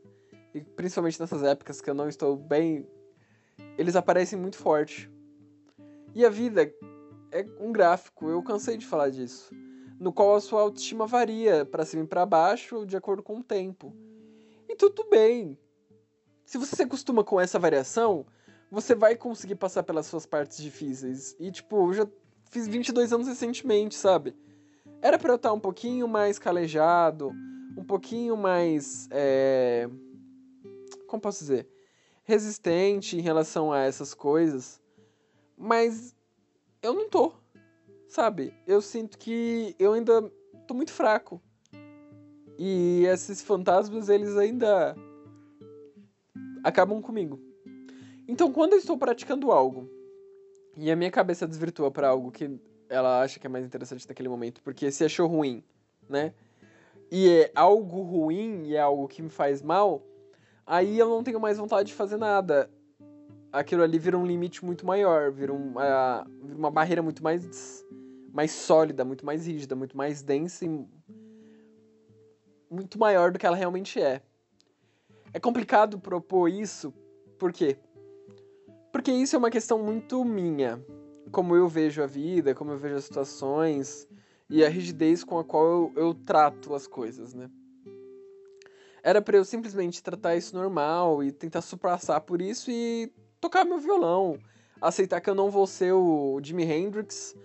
e 0.53 0.62
principalmente 0.62 1.19
nessas 1.19 1.43
épocas 1.43 1.79
que 1.81 1.89
eu 1.89 1.93
não 1.93 2.10
estou 2.10 2.36
bem, 2.36 2.88
eles 3.77 3.95
aparecem 3.95 4.38
muito 4.38 4.57
forte. 4.57 5.10
E 6.13 6.25
a 6.25 6.29
vida 6.29 6.72
é 7.31 7.45
um 7.60 7.72
gráfico, 7.72 8.29
eu 8.29 8.43
cansei 8.43 8.77
de 8.77 8.86
falar 8.86 9.10
disso, 9.10 9.50
no 10.00 10.13
qual 10.13 10.36
a 10.36 10.41
sua 10.41 10.62
autoestima 10.62 11.07
varia 11.07 11.65
para 11.65 11.86
cima 11.86 12.03
e 12.03 12.07
para 12.07 12.25
baixo 12.25 12.86
de 12.86 12.95
acordo 12.95 13.24
com 13.24 13.39
o 13.39 13.43
tempo. 13.43 13.95
E 14.69 14.75
tudo 14.75 15.07
bem, 15.10 15.57
se 16.45 16.57
você 16.57 16.75
se 16.75 16.83
acostuma 16.83 17.24
com 17.24 17.39
essa 17.39 17.57
variação, 17.57 18.25
você 18.69 18.93
vai 18.93 19.15
conseguir 19.15 19.55
passar 19.55 19.83
pelas 19.83 20.05
suas 20.05 20.25
partes 20.25 20.57
difíceis. 20.57 21.36
E, 21.39 21.51
tipo, 21.51 21.89
eu 21.89 21.93
já 21.93 22.07
fiz 22.50 22.67
22 22.67 23.13
anos 23.13 23.27
recentemente, 23.27 23.95
sabe? 23.95 24.36
Era 25.01 25.17
pra 25.17 25.31
eu 25.31 25.36
estar 25.36 25.53
um 25.53 25.60
pouquinho 25.60 26.07
mais 26.07 26.38
calejado, 26.38 27.31
um 27.77 27.84
pouquinho 27.84 28.36
mais. 28.38 29.08
É... 29.12 29.89
Como 31.08 31.22
posso 31.22 31.39
dizer? 31.39 31.68
Resistente 32.24 33.18
em 33.18 33.22
relação 33.22 33.72
a 33.72 33.80
essas 33.82 34.13
coisas. 34.13 34.82
Mas 35.58 36.15
eu 36.82 36.94
não 36.94 37.10
tô, 37.10 37.34
sabe? 38.08 38.53
Eu 38.65 38.82
sinto 38.82 39.18
que 39.18 39.75
eu 39.77 39.94
ainda 39.94 40.22
tô 40.68 40.74
muito 40.74 40.92
fraco. 40.92 41.42
E 42.58 43.06
esses 43.06 43.42
fantasmas, 43.42 44.10
eles 44.10 44.38
ainda 44.38 44.96
acabam 46.63 47.01
comigo. 47.01 47.39
Então, 48.27 48.51
quando 48.51 48.74
eu 48.74 48.80
estou 48.80 48.98
praticando 48.98 49.51
algo 49.51 49.89
e 50.77 50.89
a 50.89 50.96
minha 50.96 51.12
cabeça 51.12 51.48
desvirtua 51.48 51.92
para 51.92 52.08
algo 52.08 52.32
que 52.32 52.60
ela 52.89 53.22
acha 53.22 53.39
que 53.39 53.48
é 53.48 53.50
mais 53.50 53.65
interessante 53.65 54.08
naquele 54.08 54.30
momento, 54.30 54.62
porque 54.63 54.92
se 54.92 55.03
achou 55.03 55.27
ruim, 55.27 55.63
né? 56.08 56.34
E 57.15 57.29
é 57.29 57.51
algo 57.53 58.01
ruim 58.01 58.63
e 58.63 58.75
é 58.75 58.79
algo 58.79 59.08
que 59.08 59.22
me 59.22 59.29
faz 59.29 59.62
mal, 59.62 60.01
aí 60.65 60.98
eu 60.98 61.08
não 61.08 61.24
tenho 61.24 61.39
mais 61.39 61.60
vontade 61.60 61.89
de 61.89 61.93
fazer 61.93 62.17
nada. 62.17 62.67
Aquilo 63.51 63.84
ali 63.84 64.00
vira 64.00 64.17
um 64.17 64.25
limite 64.25 64.65
muito 64.65 64.84
maior, 64.84 65.32
vira 65.32 65.53
uma, 65.53 66.25
uma 66.41 66.72
barreira 66.72 67.03
muito 67.03 67.24
mais, 67.24 67.86
mais 68.34 68.50
sólida, 68.50 69.05
muito 69.05 69.24
mais 69.24 69.46
rígida, 69.46 69.75
muito 69.75 69.96
mais 69.96 70.24
densa 70.24 70.65
e 70.65 70.88
muito 72.67 72.98
maior 72.98 73.32
do 73.32 73.38
que 73.38 73.46
ela 73.46 73.55
realmente 73.55 74.01
é. 74.01 74.20
É 75.32 75.39
complicado 75.39 76.00
propor 76.00 76.50
isso, 76.50 76.91
por 77.38 77.53
quê? 77.53 77.77
Porque 78.91 79.12
isso 79.12 79.36
é 79.36 79.39
uma 79.39 79.51
questão 79.51 79.77
muito 79.77 80.25
minha. 80.25 80.84
Como 81.32 81.55
eu 81.55 81.67
vejo 81.67 82.01
a 82.01 82.08
vida, 82.08 82.55
como 82.55 82.72
eu 82.72 82.77
vejo 82.79 82.96
as 82.96 83.03
situações 83.03 84.10
e 84.50 84.63
a 84.63 84.69
rigidez 84.69 85.23
com 85.23 85.38
a 85.39 85.43
qual 85.43 85.65
eu, 85.65 85.93
eu 85.95 86.13
trato 86.13 86.73
as 86.73 86.88
coisas, 86.88 87.33
né? 87.33 87.50
Era 89.03 89.21
para 89.21 89.38
eu 89.38 89.43
simplesmente 89.43 90.01
tratar 90.01 90.35
isso 90.35 90.55
normal 90.55 91.23
e 91.23 91.31
tentar 91.31 91.62
suprassar 91.62 92.21
por 92.21 92.41
isso 92.41 92.71
e 92.71 93.12
tocar 93.41 93.65
meu 93.65 93.77
violão. 93.77 94.39
Aceitar 94.81 95.19
que 95.19 95.29
eu 95.29 95.35
não 95.35 95.50
vou 95.50 95.67
ser 95.67 95.93
o 95.93 96.39
Jimi 96.41 96.63
Hendrix, 96.63 97.35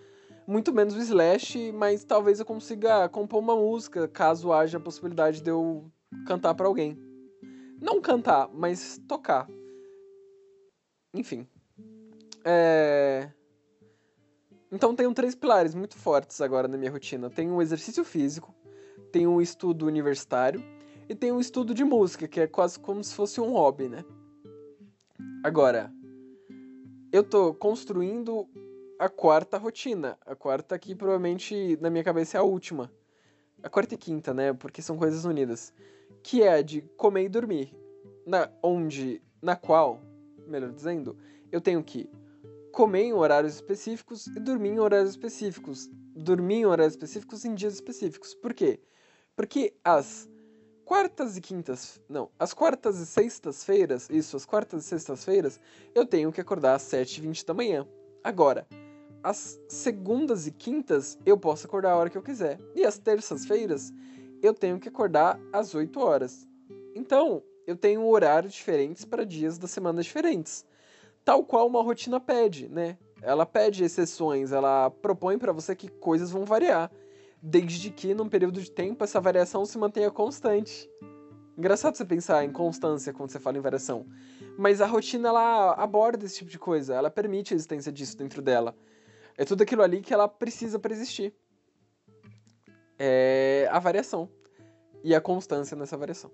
muito 0.47 0.73
menos 0.73 0.95
o 0.95 0.99
Slash, 0.99 1.73
mas 1.73 2.05
talvez 2.05 2.41
eu 2.41 2.47
consiga 2.47 3.09
compor 3.09 3.41
uma 3.41 3.57
música 3.57 4.09
caso 4.09 4.53
haja 4.53 4.79
a 4.79 4.81
possibilidade 4.81 5.41
de 5.41 5.51
eu 5.51 5.91
cantar 6.27 6.55
para 6.55 6.67
alguém. 6.67 6.97
Não 7.81 8.01
cantar, 8.01 8.49
mas 8.53 9.01
tocar. 9.09 9.49
Enfim. 11.15 11.47
É... 12.45 13.31
Então 14.71 14.95
tenho 14.95 15.13
três 15.15 15.35
pilares 15.35 15.75
muito 15.75 15.97
fortes 15.97 16.41
agora 16.41 16.69
na 16.69 16.77
minha 16.77 16.91
rotina. 16.91 17.31
Tem 17.31 17.51
o 17.51 17.63
exercício 17.63 18.05
físico, 18.05 18.55
tem 19.11 19.27
o 19.27 19.41
estudo 19.41 19.87
universitário 19.87 20.63
e 21.09 21.15
tem 21.15 21.33
o 21.33 21.41
estudo 21.41 21.73
de 21.73 21.85
música, 21.85 22.29
que 22.29 22.41
é 22.41 22.47
quase 22.47 22.79
como 22.79 23.03
se 23.03 23.15
fosse 23.15 23.41
um 23.41 23.53
hobby, 23.53 23.89
né? 23.89 24.05
Agora, 25.43 25.91
eu 27.11 27.25
tô 27.25 27.55
construindo 27.55 28.47
a 28.99 29.09
quarta 29.09 29.57
rotina. 29.57 30.19
A 30.27 30.35
quarta 30.35 30.79
que 30.79 30.95
provavelmente 30.95 31.79
na 31.81 31.89
minha 31.89 32.05
cabeça 32.05 32.37
é 32.37 32.41
a 32.41 32.45
última. 32.45 32.93
A 33.63 33.71
quarta 33.71 33.95
e 33.95 33.99
quinta, 33.99 34.35
né? 34.35 34.53
Porque 34.53 34.83
são 34.83 34.99
coisas 34.99 35.25
unidas 35.25 35.73
que 36.23 36.43
é 36.43 36.55
a 36.55 36.63
de 36.63 36.83
comer 36.97 37.25
e 37.25 37.29
dormir, 37.29 37.75
na 38.27 38.51
onde, 38.63 39.23
na 39.41 39.57
qual, 39.57 40.03
melhor 40.47 40.73
dizendo, 40.73 41.17
eu 41.51 41.61
tenho 41.61 41.83
que 41.83 42.11
comer 42.79 43.07
em 43.07 43.13
horários 43.13 43.57
específicos 43.57 44.29
e 44.29 44.39
dormir 44.39 44.69
em 44.69 44.79
horários 44.79 45.11
específicos, 45.11 45.91
dormir 46.15 46.59
em 46.59 46.67
horários 46.67 46.93
específicos 46.93 47.45
em 47.45 47.53
dias 47.53 47.75
específicos. 47.75 48.37
Por 48.37 48.55
quê? 48.55 48.79
Porque 49.35 49.75
as 49.83 50.31
quartas 50.85 51.37
e 51.37 51.41
quintas, 51.41 52.01
não, 52.09 52.31
as 52.39 52.55
quartas 52.55 53.01
e 53.01 53.05
sextas-feiras, 53.05 54.09
isso, 54.09 54.37
as 54.37 54.47
quartas 54.47 54.85
e 54.85 54.87
sextas-feiras, 54.87 55.59
eu 55.93 56.07
tenho 56.07 56.31
que 56.31 56.41
acordar 56.41 56.77
às 56.77 56.83
7h20 56.83 57.45
da 57.45 57.53
manhã. 57.53 57.85
Agora, 58.23 58.65
as 59.25 59.61
segundas 59.69 60.47
e 60.47 60.53
quintas 60.53 61.19
eu 61.27 61.37
posso 61.37 61.67
acordar 61.67 61.91
a 61.91 61.97
hora 61.97 62.09
que 62.09 62.17
eu 62.17 62.23
quiser. 62.23 62.61
E 62.77 62.85
as 62.85 62.97
terças-feiras 62.97 63.93
eu 64.41 64.55
tenho 64.55 64.79
que 64.79 64.89
acordar 64.89 65.37
às 65.53 65.75
8 65.75 65.99
horas. 65.99 66.47
Então, 66.95 67.43
eu 67.67 67.75
tenho 67.75 68.07
horários 68.07 68.53
diferentes 68.53 69.05
para 69.05 69.27
dias 69.27 69.59
da 69.59 69.67
semana 69.67 70.01
diferentes. 70.01 70.65
Tal 71.29 71.45
qual 71.45 71.67
uma 71.67 71.83
rotina 71.83 72.19
pede, 72.19 72.71
né? 72.71 72.97
Ela 73.21 73.45
pede 73.45 73.85
exceções, 73.85 74.51
ela 74.51 74.89
propõe 74.89 75.37
para 75.37 75.53
você 75.53 75.77
que 75.77 75.87
coisas 75.87 76.31
vão 76.31 76.47
variar, 76.47 76.91
desde 77.43 77.91
que 77.91 78.15
num 78.15 78.31
período 78.31 78.63
de 78.63 78.71
tempo 78.71 79.05
essa 79.05 79.21
variação 79.21 79.67
se 79.67 79.77
mantenha 79.77 80.11
constante. 80.11 80.91
Engraçado 81.55 81.97
você 81.97 82.05
pensar 82.07 82.47
em 82.47 82.51
constância 82.51 83.13
quando 83.13 83.29
você 83.29 83.39
fala 83.39 83.59
em 83.59 83.61
variação. 83.61 84.07
Mas 84.57 84.81
a 84.81 84.87
rotina 84.87 85.29
ela 85.29 85.75
aborda 85.75 86.25
esse 86.25 86.39
tipo 86.39 86.51
de 86.51 86.59
coisa, 86.59 86.95
ela 86.95 87.11
permite 87.11 87.53
a 87.53 87.57
existência 87.57 87.93
disso 87.93 88.17
dentro 88.17 88.41
dela. 88.41 88.75
É 89.37 89.45
tudo 89.45 89.61
aquilo 89.61 89.83
ali 89.83 90.01
que 90.01 90.15
ela 90.15 90.29
precisa 90.29 90.79
para 90.79 90.95
existir. 90.95 91.35
É 92.99 93.69
a 93.71 93.79
variação 93.79 94.31
e 95.05 95.15
a 95.15 95.21
constância 95.21 95.77
nessa 95.77 95.95
variação. 95.95 96.31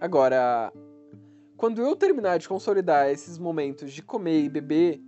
Agora, 0.00 0.72
quando 1.56 1.80
eu 1.82 1.96
terminar 1.96 2.38
de 2.38 2.48
consolidar 2.48 3.08
esses 3.08 3.38
momentos 3.38 3.92
de 3.92 4.02
comer 4.02 4.44
e 4.44 4.48
beber 4.48 5.00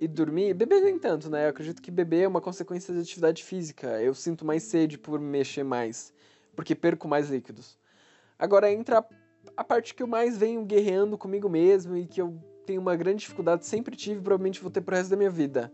e 0.00 0.08
dormir, 0.08 0.52
beber 0.54 0.82
nem 0.82 0.98
tanto, 0.98 1.30
né? 1.30 1.46
Eu 1.46 1.50
acredito 1.50 1.80
que 1.80 1.90
beber 1.90 2.22
é 2.22 2.28
uma 2.28 2.40
consequência 2.40 2.92
de 2.92 3.00
atividade 3.00 3.42
física. 3.42 4.02
Eu 4.02 4.14
sinto 4.14 4.44
mais 4.44 4.62
sede 4.64 4.98
por 4.98 5.18
mexer 5.18 5.64
mais, 5.64 6.12
porque 6.54 6.74
perco 6.74 7.08
mais 7.08 7.30
líquidos. 7.30 7.78
Agora 8.38 8.70
entra 8.70 9.04
a 9.56 9.64
parte 9.64 9.94
que 9.94 10.02
eu 10.02 10.06
mais 10.06 10.36
venho 10.36 10.64
guerreando 10.64 11.16
comigo 11.16 11.48
mesmo 11.48 11.96
e 11.96 12.06
que 12.06 12.20
eu 12.20 12.36
tenho 12.66 12.80
uma 12.80 12.96
grande 12.96 13.20
dificuldade, 13.20 13.64
sempre 13.66 13.94
tive, 13.94 14.20
provavelmente 14.20 14.60
vou 14.60 14.70
ter 14.70 14.80
pro 14.80 14.96
resto 14.96 15.10
da 15.10 15.16
minha 15.16 15.30
vida. 15.30 15.72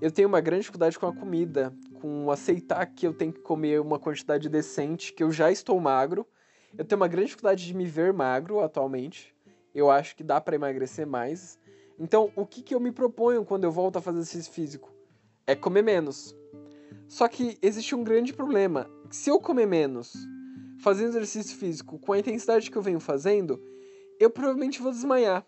Eu 0.00 0.10
tenho 0.10 0.28
uma 0.28 0.40
grande 0.40 0.62
dificuldade 0.62 0.98
com 0.98 1.06
a 1.06 1.14
comida, 1.14 1.74
com 2.00 2.30
aceitar 2.30 2.86
que 2.86 3.06
eu 3.06 3.12
tenho 3.12 3.32
que 3.32 3.40
comer 3.40 3.80
uma 3.80 3.98
quantidade 3.98 4.48
decente, 4.48 5.12
que 5.12 5.22
eu 5.22 5.30
já 5.30 5.50
estou 5.50 5.78
magro. 5.78 6.26
Eu 6.76 6.84
tenho 6.84 7.00
uma 7.00 7.08
grande 7.08 7.26
dificuldade 7.26 7.66
de 7.66 7.74
me 7.74 7.84
ver 7.84 8.12
magro 8.12 8.60
atualmente. 8.60 9.34
Eu 9.74 9.90
acho 9.90 10.16
que 10.16 10.22
dá 10.22 10.40
para 10.40 10.54
emagrecer 10.54 11.06
mais. 11.06 11.58
Então, 11.98 12.32
o 12.36 12.46
que, 12.46 12.62
que 12.62 12.74
eu 12.74 12.80
me 12.80 12.92
proponho 12.92 13.44
quando 13.44 13.64
eu 13.64 13.72
volto 13.72 13.96
a 13.96 14.00
fazer 14.00 14.18
exercício 14.18 14.52
físico? 14.52 14.92
É 15.46 15.54
comer 15.54 15.82
menos. 15.82 16.34
Só 17.08 17.26
que 17.28 17.58
existe 17.60 17.94
um 17.94 18.04
grande 18.04 18.32
problema. 18.32 18.88
Se 19.10 19.28
eu 19.28 19.40
comer 19.40 19.66
menos, 19.66 20.14
fazendo 20.80 21.08
exercício 21.08 21.56
físico 21.56 21.98
com 21.98 22.12
a 22.12 22.18
intensidade 22.18 22.70
que 22.70 22.78
eu 22.78 22.82
venho 22.82 23.00
fazendo, 23.00 23.60
eu 24.18 24.30
provavelmente 24.30 24.80
vou 24.80 24.92
desmaiar. 24.92 25.44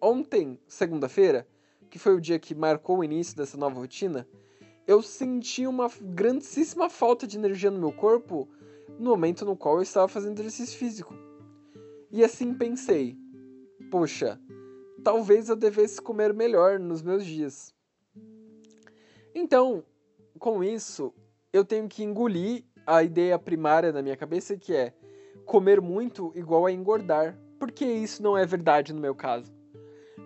Ontem, 0.00 0.60
segunda-feira, 0.68 1.46
que 1.90 1.98
foi 1.98 2.14
o 2.14 2.20
dia 2.20 2.38
que 2.38 2.54
marcou 2.54 2.98
o 2.98 3.04
início 3.04 3.36
dessa 3.36 3.56
nova 3.56 3.80
rotina, 3.80 4.28
eu 4.86 5.02
senti 5.02 5.66
uma 5.66 5.90
grandíssima 6.00 6.88
falta 6.88 7.26
de 7.26 7.36
energia 7.36 7.70
no 7.70 7.80
meu 7.80 7.92
corpo 7.92 8.48
no 8.98 9.10
momento 9.10 9.44
no 9.44 9.56
qual 9.56 9.76
eu 9.76 9.82
estava 9.82 10.08
fazendo 10.08 10.38
exercício 10.40 10.78
físico. 10.78 11.14
E 12.10 12.22
assim 12.24 12.54
pensei: 12.54 13.16
poxa, 13.90 14.40
talvez 15.02 15.48
eu 15.48 15.56
devesse 15.56 16.00
comer 16.00 16.32
melhor 16.32 16.78
nos 16.78 17.02
meus 17.02 17.24
dias. 17.24 17.74
Então, 19.34 19.84
com 20.38 20.62
isso, 20.62 21.12
eu 21.52 21.64
tenho 21.64 21.88
que 21.88 22.02
engolir 22.02 22.64
a 22.86 23.02
ideia 23.02 23.38
primária 23.38 23.92
na 23.92 24.02
minha 24.02 24.16
cabeça 24.16 24.56
que 24.56 24.74
é 24.74 24.94
comer 25.44 25.80
muito 25.80 26.32
igual 26.34 26.66
a 26.66 26.72
engordar. 26.72 27.38
Porque 27.58 27.84
isso 27.84 28.22
não 28.22 28.38
é 28.38 28.46
verdade 28.46 28.92
no 28.92 29.00
meu 29.00 29.16
caso 29.16 29.58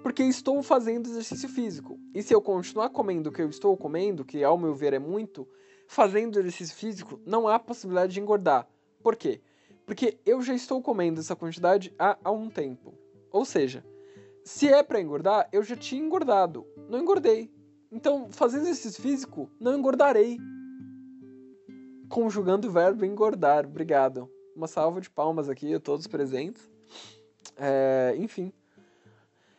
porque 0.03 0.25
estou 0.25 0.63
fazendo 0.63 1.09
exercício 1.09 1.49
físico. 1.49 1.99
E 2.13 2.23
se 2.23 2.35
eu 2.35 2.43
continuar 2.43 2.91
comendo 2.91 3.31
o 3.31 3.33
que 3.33 3.41
eu 3.41 3.49
estou 3.49 3.77
comendo, 3.77 4.25
que 4.25 4.43
ao 4.43 4.59
meu 4.59 4.75
ver 4.75 4.93
é 4.93 4.99
muito, 4.99 5.47
fazendo 5.93 6.39
exercício 6.39 6.75
físico, 6.75 7.21
não 7.27 7.47
há 7.47 7.59
possibilidade 7.59 8.15
de 8.15 8.21
engordar. 8.21 8.67
Por 9.03 9.15
quê? 9.15 9.43
Porque 9.85 10.19
eu 10.25 10.41
já 10.41 10.55
estou 10.55 10.81
comendo 10.81 11.21
essa 11.21 11.37
quantidade 11.37 11.95
há, 11.99 12.17
há 12.25 12.31
um 12.31 12.49
tempo. 12.49 12.95
Ou 13.31 13.45
seja, 13.45 13.85
se 14.43 14.69
é 14.69 14.83
para 14.83 15.03
engordar, 15.03 15.51
eu 15.53 15.63
já 15.63 15.77
tinha 15.77 16.03
engordado. 16.03 16.67
Não 16.89 16.99
engordei. 16.99 17.53
Então, 17.91 18.29
fazendo 18.31 18.63
exercício 18.63 19.03
físico, 19.03 19.51
não 19.61 19.77
engordarei. 19.77 20.39
Conjugando 22.09 22.69
o 22.69 22.73
verbo 22.73 23.05
engordar. 23.05 23.67
Obrigado. 23.67 24.31
Uma 24.57 24.69
salva 24.69 24.99
de 24.99 25.11
palmas 25.11 25.51
aqui 25.51 25.75
a 25.75 25.81
todos 25.81 26.07
presentes. 26.07 26.71
É, 27.55 28.15
enfim. 28.17 28.51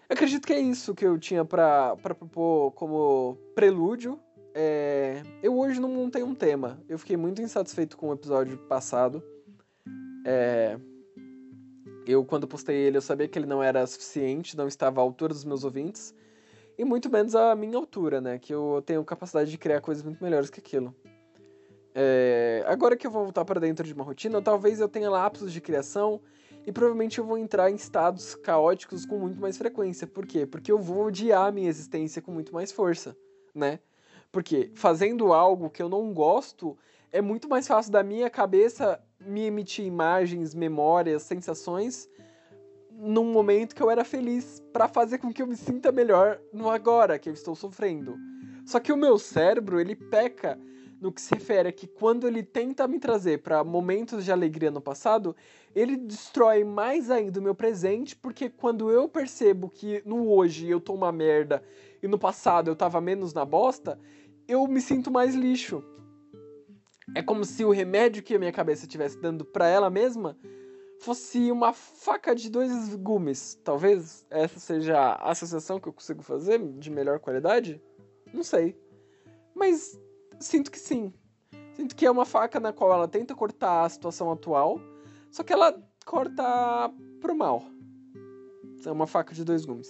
Acredito 0.10 0.48
que 0.48 0.54
é 0.54 0.60
isso 0.60 0.96
que 0.96 1.06
eu 1.06 1.16
tinha 1.20 1.46
para 1.46 1.96
propor 1.96 2.72
como 2.72 3.38
prelúdio. 3.54 4.20
É, 4.55 5.24
eu 5.41 5.57
hoje 5.57 5.79
não 5.79 5.89
montei 5.89 6.24
um 6.24 6.36
tema. 6.36 6.79
Eu 6.88 7.00
fiquei 7.00 7.17
muito 7.17 7.41
insatisfeito 7.41 7.97
com 7.97 8.10
o 8.10 8.13
episódio 8.13 8.58
passado. 8.58 9.23
É, 10.25 10.78
eu, 12.06 12.23
quando 12.23 12.47
postei 12.47 12.75
ele, 12.75 12.97
eu 12.97 13.01
sabia 13.01 13.28
que 13.28 13.38
ele 13.39 13.45
não 13.45 13.63
era 13.63 13.86
suficiente, 13.88 14.56
não 14.58 14.67
estava 14.67 15.01
à 15.01 15.04
altura 15.04 15.34
dos 15.34 15.43
meus 15.43 15.63
ouvintes. 15.63 16.13
E 16.78 16.84
muito 16.84 17.10
menos 17.10 17.36
à 17.36 17.56
minha 17.56 17.78
altura, 17.78 18.19
né? 18.19 18.38
Que 18.39 18.54
eu 18.54 18.84
tenho 18.86 19.04
capacidade 19.04 19.49
de 19.49 19.58
criar 19.58 19.82
coisas 19.82 20.04
muito 20.04 20.23
melhores 20.23 20.49
que 20.49 20.60
aquilo. 20.60 20.93
É, 21.95 22.63
agora 22.65 22.97
que 22.97 23.06
eu 23.06 23.12
vou 23.12 23.23
voltar 23.23 23.45
para 23.45 23.60
dentro 23.60 23.86
de 23.86 23.93
uma 23.93 24.04
rotina, 24.04 24.41
talvez 24.41 24.80
eu 24.80 24.89
tenha 24.89 25.10
lapsos 25.10 25.54
de 25.54 25.62
criação 25.62 26.19
e 26.65 26.71
provavelmente 26.71 27.19
eu 27.19 27.25
vou 27.25 27.38
entrar 27.38 27.69
em 27.69 27.75
estados 27.75 28.34
caóticos 28.36 29.06
com 29.06 29.19
muito 29.19 29.39
mais 29.39 29.58
frequência. 29.58 30.08
Por 30.08 30.25
quê? 30.25 30.45
Porque 30.45 30.71
eu 30.71 30.80
vou 30.80 31.06
odiar 31.06 31.47
a 31.47 31.51
minha 31.51 31.69
existência 31.69 32.21
com 32.21 32.32
muito 32.32 32.54
mais 32.54 32.71
força, 32.71 33.15
né? 33.54 33.80
Porque 34.34 34.72
fazendo 34.74 35.32
algo 35.32 35.69
que 35.69 35.80
eu 35.80 35.88
não 35.88 36.12
gosto, 36.12 36.76
é 37.12 37.22
muito 37.22 37.48
mais 37.48 37.67
fácil 37.67 37.91
da 37.91 38.02
minha 38.02 38.32
cabeça 38.32 39.00
me 39.22 39.46
emitir 39.46 39.86
imagens, 39.86 40.56
memórias, 40.56 41.22
sensações 41.22 42.10
num 42.91 43.32
momento 43.32 43.76
que 43.76 43.82
eu 43.84 43.91
era 43.91 44.04
feliz 44.04 44.60
para 44.74 44.88
fazer 44.88 45.19
com 45.19 45.32
que 45.32 45.41
eu 45.41 45.46
me 45.46 45.56
sinta 45.56 45.91
melhor 45.91 46.39
no 46.52 46.67
agora 46.67 47.19
que 47.19 47.30
eu 47.30 47.34
estou 47.34 47.56
sofrendo. 47.56 48.17
Só 48.65 48.80
que 48.80 48.91
o 48.91 48.98
meu 48.98 49.19
cérebro, 49.19 49.80
ele 49.80 49.96
peca 49.96 50.60
no 51.00 51.12
que 51.12 51.22
se 51.22 51.36
refere 51.36 51.69
a 51.69 51.72
que 51.72 51.86
quando 51.86 52.28
ele 52.28 52.41
tenta 52.41 52.88
me 52.88 52.98
trazer 52.98 53.43
para 53.43 53.63
momentos 53.63 54.24
de 54.24 54.32
alegria 54.32 54.72
no 54.72 54.82
passado, 54.82 55.36
ele 55.76 55.98
destrói 55.98 56.63
mais 56.63 57.12
ainda 57.12 57.39
o 57.39 57.43
meu 57.43 57.54
presente, 57.54 58.15
porque 58.15 58.50
quando 58.50 58.89
eu 58.89 59.08
percebo 59.08 59.69
que 59.69 60.02
no 60.06 60.32
hoje 60.32 60.69
eu 60.69 60.80
tô 60.80 60.93
uma 60.93 61.12
merda 61.12 61.62
e 62.02 62.08
no 62.08 62.17
passado 62.17 62.72
eu 62.72 62.76
tava 62.76 63.02
menos 63.02 63.34
na 63.34 63.43
bosta, 63.43 64.00
eu 64.47 64.67
me 64.67 64.82
sinto 64.82 65.12
mais 65.12 65.36
lixo. 65.36 65.84
É 67.15 67.21
como 67.21 67.43
se 67.45 67.63
o 67.65 67.71
remédio 67.71 68.23
que 68.23 68.36
a 68.36 68.39
minha 68.39 68.51
cabeça 68.51 68.86
estivesse 68.86 69.19
dando 69.19 69.43
para 69.45 69.67
ela 69.67 69.89
mesma 69.89 70.38
fosse 70.99 71.51
uma 71.51 71.73
faca 71.73 72.34
de 72.34 72.49
dois 72.49 72.95
gumes. 72.95 73.60
Talvez 73.63 74.25
essa 74.29 74.60
seja 74.60 74.97
a 74.97 75.32
associação 75.32 75.79
que 75.79 75.88
eu 75.88 75.93
consigo 75.93 76.23
fazer 76.23 76.60
de 76.77 76.89
melhor 76.89 77.19
qualidade? 77.19 77.82
Não 78.34 78.43
sei. 78.43 78.75
Mas 79.53 79.99
Sinto 80.43 80.69
que 80.69 80.79
sim. 80.79 81.13
Sinto 81.73 81.95
que 81.95 82.06
é 82.06 82.12
uma 82.12 82.25
faca 82.25 82.60
na 82.60 82.73
qual 82.73 82.91
ela 82.91 83.08
tenta 83.08 83.34
cortar 83.34 83.86
a 83.86 83.89
situação 83.89 84.29
atual, 84.29 84.79
só 85.32 85.41
que 85.41 85.53
ela 85.53 85.82
corta 86.06 86.43
pro 87.21 87.36
mal. 87.36 87.63
É 88.86 88.91
uma 88.91 89.08
faca 89.08 89.34
de 89.34 89.45
dois 89.45 89.63
gumes. 89.63 89.89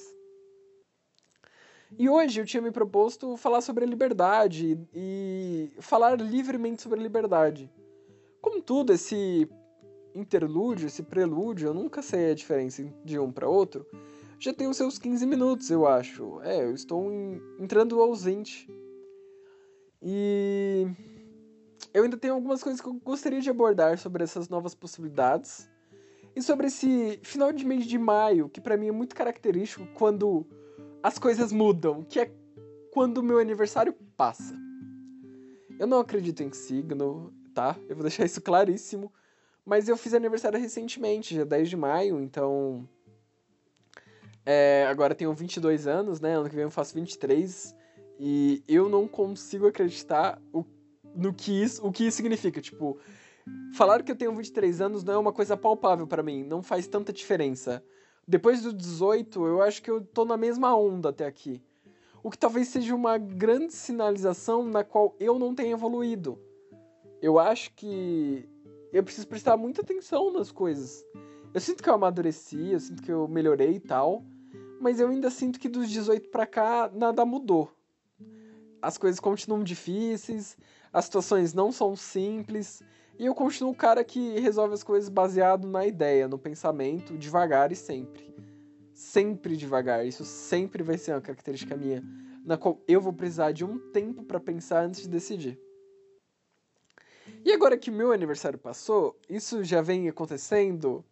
E 1.98 2.10
hoje 2.10 2.42
eu 2.42 2.46
tinha 2.46 2.62
me 2.62 2.72
proposto 2.72 3.38
falar 3.38 3.62
sobre 3.62 3.84
a 3.84 3.88
liberdade 3.88 4.80
e 4.94 5.72
falar 5.80 6.20
livremente 6.20 6.82
sobre 6.82 7.00
a 7.00 7.04
liberdade. 7.04 7.72
Como 8.42 8.62
tudo, 8.62 8.94
esse 8.94 9.48
interlúdio, 10.16 10.88
esse 10.88 11.04
prelúdio, 11.04 11.68
eu 11.68 11.74
nunca 11.74 12.02
sei 12.02 12.32
a 12.32 12.36
diferença 12.36 12.84
de 13.06 13.20
um 13.20 13.32
para 13.32 13.48
outro, 13.48 13.86
já 14.40 14.54
tem 14.54 14.68
os 14.68 14.78
seus 14.78 14.98
15 14.98 15.26
minutos, 15.26 15.70
eu 15.72 15.88
acho. 15.88 16.42
É, 16.42 16.64
eu 16.64 16.74
estou 16.74 17.12
entrando 17.60 18.02
ausente 18.02 18.68
e 20.02 20.86
eu 21.94 22.04
ainda 22.04 22.18
tenho 22.18 22.34
algumas 22.34 22.62
coisas 22.62 22.82
que 22.82 22.88
eu 22.88 22.94
gostaria 22.96 23.40
de 23.40 23.50
abordar 23.50 23.98
sobre 23.98 24.24
essas 24.24 24.50
novas 24.50 24.76
possibilidades. 24.76 25.70
E 26.36 26.42
sobre 26.42 26.66
esse 26.68 27.20
final 27.22 27.54
de 27.54 27.64
mês 27.64 27.86
de 27.86 27.98
maio, 28.00 28.50
que 28.50 28.60
para 28.60 28.76
mim 28.76 28.88
é 28.88 28.92
muito 28.92 29.16
característico 29.16 29.86
quando 29.94 30.46
as 31.04 31.20
coisas 31.20 31.52
mudam, 31.52 32.02
que 32.02 32.22
é 32.22 32.32
quando 32.94 33.18
o 33.18 33.24
meu 33.24 33.38
aniversário 33.38 33.94
passa. 34.16 34.56
Eu 35.78 35.86
não 35.86 36.00
acredito 36.00 36.42
em 36.42 36.54
signo, 36.54 37.34
tá? 37.54 37.76
Eu 37.90 37.96
vou 37.96 38.04
deixar 38.04 38.24
isso 38.24 38.42
claríssimo. 38.42 39.12
Mas 39.66 39.88
eu 39.88 39.98
fiz 39.98 40.14
aniversário 40.14 40.60
recentemente, 40.60 41.36
já 41.36 41.44
10 41.44 41.70
de 41.70 41.78
maio, 41.78 42.22
então. 42.22 42.88
É, 44.46 44.86
agora 44.90 45.16
tenho 45.16 45.34
22 45.34 45.88
anos, 45.88 46.20
né? 46.20 46.36
Ano 46.36 46.50
que 46.50 46.56
vem 46.56 46.64
eu 46.64 46.72
faço 46.72 46.94
23. 46.94 47.76
E 48.20 48.64
eu 48.68 48.88
não 48.88 49.08
consigo 49.08 49.68
acreditar 49.68 50.42
o, 50.54 50.66
no 51.16 51.34
que 51.34 51.64
isso, 51.64 51.86
o 51.86 51.92
que 51.92 52.06
isso 52.06 52.18
significa. 52.18 52.62
Tipo, 52.62 52.98
falar 53.74 54.04
que 54.04 54.12
eu 54.12 54.16
tenho 54.16 54.36
23 54.36 54.82
anos 54.82 55.04
não 55.04 55.14
é 55.14 55.18
uma 55.18 55.34
coisa 55.34 55.58
palpável 55.58 56.06
para 56.06 56.24
mim, 56.24 56.44
não 56.44 56.62
faz 56.62 56.88
tanta 56.88 57.12
diferença. 57.12 57.84
Depois 58.28 58.62
dos 58.62 58.74
18, 58.74 59.46
eu 59.46 59.62
acho 59.62 59.82
que 59.82 59.92
eu 59.92 60.02
tô 60.02 60.26
na 60.26 60.38
mesma 60.38 60.76
onda 60.76 61.10
até 61.10 61.26
aqui. 61.26 61.62
O 62.24 62.32
que 62.32 62.38
talvez 62.38 62.70
seja 62.70 62.96
uma 62.96 63.18
grande 63.18 63.74
sinalização 63.74 64.64
na 64.64 64.84
qual 64.84 65.16
eu 65.20 65.38
não 65.38 65.54
tenho 65.54 65.74
evoluído. 65.74 66.40
Eu 67.22 67.38
acho 67.38 67.74
que 67.74 68.48
eu 68.94 69.04
preciso 69.04 69.28
prestar 69.28 69.58
muita 69.58 69.82
atenção 69.82 70.32
nas 70.32 70.52
coisas. 70.52 71.06
Eu 71.54 71.60
sinto 71.60 71.84
que 71.84 71.90
eu 71.90 71.94
amadureci, 71.94 72.72
eu 72.72 72.80
sinto 72.80 73.04
que 73.04 73.12
eu 73.12 73.28
melhorei 73.28 73.76
e 73.76 73.80
tal, 73.80 74.24
mas 74.80 75.00
eu 75.00 75.10
ainda 75.10 75.30
sinto 75.30 75.60
que 75.60 75.68
dos 75.68 75.90
18 75.90 76.30
para 76.30 76.46
cá 76.46 76.90
nada 76.94 77.26
mudou 77.26 77.70
as 78.84 78.98
coisas 78.98 79.20
continuam 79.20 79.64
difíceis, 79.64 80.58
as 80.92 81.06
situações 81.06 81.54
não 81.54 81.72
são 81.72 81.96
simples, 81.96 82.84
e 83.18 83.26
eu 83.26 83.36
continuo 83.36 83.72
o 83.72 83.76
cara 83.76 84.04
que 84.04 84.40
resolve 84.40 84.74
as 84.74 84.84
coisas 84.84 85.10
baseado 85.10 85.68
na 85.68 85.86
ideia, 85.86 86.28
no 86.28 86.38
pensamento, 86.38 87.18
devagar 87.18 87.72
e 87.72 87.76
sempre. 87.76 88.34
Sempre 88.94 89.56
devagar, 89.56 90.06
isso 90.06 90.24
sempre 90.24 90.84
vai 90.84 90.98
ser 90.98 91.14
uma 91.14 91.22
característica 91.22 91.76
minha. 91.76 92.04
na 92.46 92.58
qual 92.58 92.82
eu 92.88 93.00
vou 93.00 93.14
precisar 93.14 93.54
de 93.54 93.64
um 93.64 93.80
tempo 93.92 94.24
para 94.24 94.40
pensar 94.40 94.84
antes 94.84 95.04
de 95.04 95.10
decidir. 95.10 95.58
E 97.46 97.54
agora 97.54 97.78
que 97.78 97.90
meu 97.90 98.12
aniversário 98.12 98.60
passou, 98.60 99.18
isso 99.30 99.64
já 99.64 99.82
vem 99.82 100.10
acontecendo, 100.10 101.06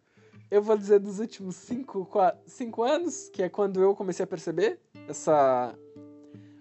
eu 0.50 0.62
vou 0.62 0.76
dizer 0.76 0.98
dos 0.98 1.18
últimos 1.18 1.56
cinco, 1.56 2.82
anos, 2.82 3.30
que 3.30 3.42
é 3.42 3.48
quando 3.48 3.82
eu 3.82 3.96
comecei 3.96 4.24
a 4.24 4.26
perceber 4.26 4.78
essa 5.08 5.74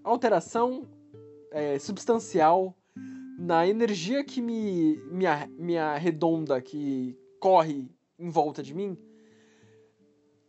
alteração 0.01 0.87
é, 1.51 1.77
substancial 1.77 2.73
na 3.37 3.67
energia 3.67 4.23
que 4.23 4.41
me, 4.41 4.97
me, 5.11 5.25
me 5.57 5.77
arredonda, 5.77 6.61
que 6.61 7.17
corre 7.39 7.89
em 8.17 8.29
volta 8.29 8.61
de 8.61 8.73
mim, 8.73 8.97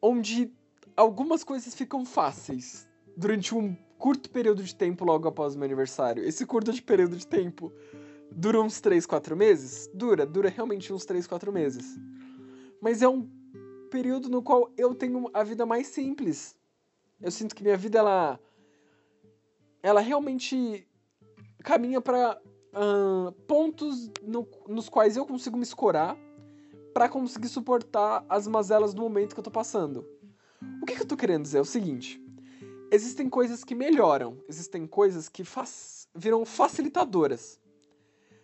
onde 0.01 0.53
algumas 0.97 1.43
coisas 1.43 1.75
ficam 1.75 2.05
fáceis 2.05 2.87
durante 3.17 3.55
um 3.55 3.75
curto 3.99 4.29
período 4.31 4.63
de 4.63 4.75
tempo 4.75 5.05
logo 5.05 5.29
após 5.29 5.55
o 5.55 5.59
meu 5.59 5.65
aniversário. 5.65 6.25
Esse 6.25 6.45
curto 6.45 6.73
de 6.73 6.83
período 6.83 7.17
de 7.17 7.27
tempo 7.27 7.73
dura 8.31 8.61
uns 8.61 8.81
3, 8.81 9.07
4 9.07 9.37
meses? 9.37 9.89
Dura, 9.95 10.27
dura 10.27 10.49
realmente 10.49 10.93
uns 10.93 11.05
3, 11.05 11.27
4 11.27 11.53
meses. 11.53 11.99
Mas 12.81 13.01
é 13.01 13.09
um 13.09 13.29
período 13.91 14.29
no 14.29 14.43
qual 14.43 14.73
eu 14.77 14.95
tenho 14.95 15.31
a 15.33 15.45
vida 15.45 15.65
mais 15.65 15.87
simples. 15.87 16.57
Eu 17.21 17.31
sinto 17.31 17.55
que 17.55 17.63
minha 17.63 17.77
vida 17.77 17.99
ela 17.99 18.41
ela 19.83 20.01
realmente 20.01 20.87
caminha 21.63 22.01
para 22.01 22.41
pontos 23.47 24.11
no, 24.23 24.47
nos 24.69 24.89
quais 24.89 25.17
eu 25.17 25.27
consigo 25.27 25.57
me 25.57 25.63
escorar 25.63 26.17
para 26.93 27.09
conseguir 27.09 27.49
suportar 27.49 28.25
as 28.29 28.47
mazelas 28.47 28.95
do 28.95 29.03
momento 29.03 29.35
que 29.35 29.41
eu 29.41 29.45
tô 29.45 29.51
passando. 29.51 30.07
O 30.81 30.87
que, 30.87 30.95
que 30.95 31.03
eu 31.03 31.07
tô 31.07 31.17
querendo 31.17 31.43
dizer? 31.43 31.59
É 31.59 31.61
o 31.61 31.65
seguinte: 31.65 32.23
existem 32.91 33.29
coisas 33.29 33.65
que 33.65 33.75
melhoram, 33.75 34.39
existem 34.49 34.87
coisas 34.87 35.29
que 35.29 35.45
faz, 35.45 36.09
viram 36.15 36.45
facilitadoras. 36.45 37.61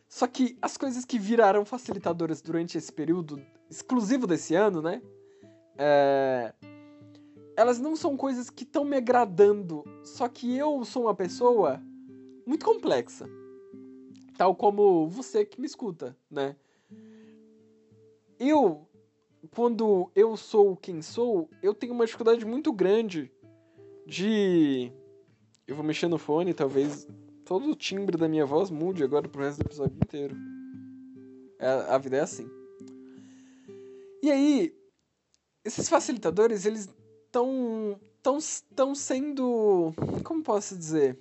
Só 0.09 0.27
que 0.27 0.57
as 0.62 0.77
coisas 0.77 1.05
que 1.05 1.19
viraram 1.19 1.64
facilitadoras 1.64 2.41
durante 2.41 2.79
esse 2.79 2.91
período 2.91 3.45
exclusivo 3.71 4.27
desse 4.27 4.55
ano, 4.55 4.81
né? 4.81 5.03
É, 5.77 6.55
elas 7.55 7.79
não 7.79 7.95
são 7.95 8.17
coisas 8.17 8.49
que 8.49 8.64
estão 8.64 8.85
me 8.85 8.97
agradando. 8.97 9.85
Só 10.03 10.27
que 10.29 10.57
eu 10.57 10.83
sou 10.85 11.05
uma 11.05 11.14
pessoa 11.14 11.83
muito 12.47 12.64
complexa. 12.64 13.29
Tal 14.38 14.55
como 14.55 15.09
você 15.09 15.44
que 15.44 15.61
me 15.61 15.66
escuta, 15.66 16.16
né? 16.31 16.55
Eu, 18.38 18.88
quando 19.51 20.12
eu 20.14 20.37
sou 20.37 20.77
quem 20.77 21.03
sou, 21.03 21.51
eu 21.61 21.74
tenho 21.74 21.92
uma 21.92 22.07
dificuldade 22.07 22.46
muito 22.46 22.72
grande 22.72 23.33
de. 24.07 24.92
Eu 25.66 25.74
vou 25.74 25.85
mexer 25.85 26.07
no 26.07 26.18
fone, 26.18 26.55
talvez 26.55 27.09
todo 27.44 27.68
o 27.68 27.74
timbre 27.74 28.16
da 28.16 28.29
minha 28.29 28.46
voz 28.46 28.70
mude 28.70 29.03
agora 29.03 29.29
pro 29.29 29.42
resto 29.42 29.59
do 29.59 29.66
episódio 29.66 29.96
inteiro. 29.96 30.37
É, 31.59 31.68
a 31.68 31.98
vida 31.98 32.18
é 32.18 32.20
assim. 32.20 32.48
E 34.22 34.31
aí, 34.31 34.72
esses 35.64 35.88
facilitadores, 35.88 36.64
eles 36.64 36.88
estão 37.27 37.98
tão, 38.22 38.38
tão 38.77 38.94
sendo. 38.94 39.92
Como 40.22 40.44
posso 40.44 40.79
dizer? 40.79 41.18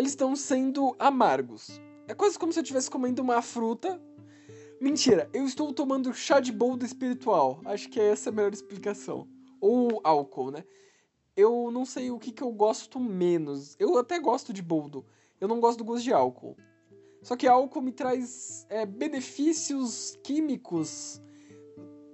Eles 0.00 0.12
estão 0.12 0.34
sendo 0.34 0.96
amargos. 0.98 1.78
É 2.08 2.14
quase 2.14 2.38
como 2.38 2.52
se 2.52 2.58
eu 2.58 2.62
estivesse 2.62 2.90
comendo 2.90 3.20
uma 3.20 3.42
fruta. 3.42 4.00
Mentira, 4.80 5.28
eu 5.30 5.44
estou 5.44 5.74
tomando 5.74 6.14
chá 6.14 6.40
de 6.40 6.50
boldo 6.50 6.86
espiritual. 6.86 7.60
Acho 7.66 7.86
que 7.90 8.00
é 8.00 8.08
essa 8.08 8.30
a 8.30 8.32
melhor 8.32 8.52
explicação. 8.52 9.28
Ou 9.60 10.00
álcool, 10.02 10.50
né? 10.50 10.64
Eu 11.36 11.70
não 11.70 11.84
sei 11.84 12.10
o 12.10 12.18
que, 12.18 12.32
que 12.32 12.42
eu 12.42 12.50
gosto 12.50 12.98
menos. 12.98 13.76
Eu 13.78 13.98
até 13.98 14.18
gosto 14.18 14.54
de 14.54 14.62
boldo. 14.62 15.04
Eu 15.38 15.46
não 15.46 15.60
gosto 15.60 15.78
do 15.78 15.84
gosto 15.84 16.02
de 16.02 16.14
álcool. 16.14 16.56
Só 17.22 17.36
que 17.36 17.46
álcool 17.46 17.82
me 17.82 17.92
traz 17.92 18.66
é, 18.70 18.86
benefícios 18.86 20.18
químicos 20.24 21.20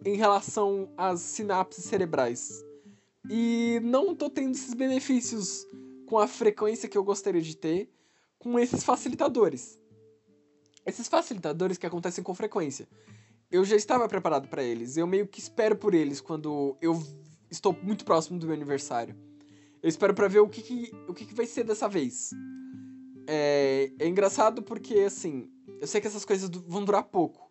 em 0.04 0.16
relação 0.16 0.92
às 0.96 1.20
sinapses 1.20 1.84
cerebrais. 1.84 2.64
E 3.30 3.80
não 3.84 4.12
tô 4.12 4.28
tendo 4.28 4.56
esses 4.56 4.74
benefícios 4.74 5.64
com 6.06 6.18
a 6.18 6.26
frequência 6.26 6.88
que 6.88 6.96
eu 6.96 7.04
gostaria 7.04 7.42
de 7.42 7.56
ter 7.56 7.90
com 8.38 8.58
esses 8.58 8.84
facilitadores. 8.84 9.78
Esses 10.86 11.08
facilitadores 11.08 11.76
que 11.76 11.86
acontecem 11.86 12.22
com 12.22 12.34
frequência. 12.34 12.88
Eu 13.50 13.64
já 13.64 13.76
estava 13.76 14.08
preparado 14.08 14.48
para 14.48 14.62
eles. 14.62 14.96
Eu 14.96 15.06
meio 15.06 15.26
que 15.26 15.40
espero 15.40 15.76
por 15.76 15.94
eles 15.94 16.20
quando 16.20 16.76
eu 16.80 17.02
estou 17.50 17.76
muito 17.82 18.04
próximo 18.04 18.38
do 18.38 18.46
meu 18.46 18.54
aniversário. 18.54 19.16
Eu 19.82 19.88
espero 19.88 20.14
para 20.14 20.28
ver 20.28 20.40
o 20.40 20.48
que, 20.48 20.62
que 20.62 20.92
o 21.08 21.14
que, 21.14 21.26
que, 21.26 21.34
vai 21.34 21.46
ser 21.46 21.64
dessa 21.64 21.88
vez. 21.88 22.30
É, 23.26 23.92
é 23.98 24.06
engraçado 24.08 24.62
porque, 24.62 24.94
assim, 25.00 25.50
eu 25.80 25.86
sei 25.86 26.00
que 26.00 26.06
essas 26.06 26.24
coisas 26.24 26.48
vão 26.66 26.84
durar 26.84 27.04
pouco. 27.04 27.50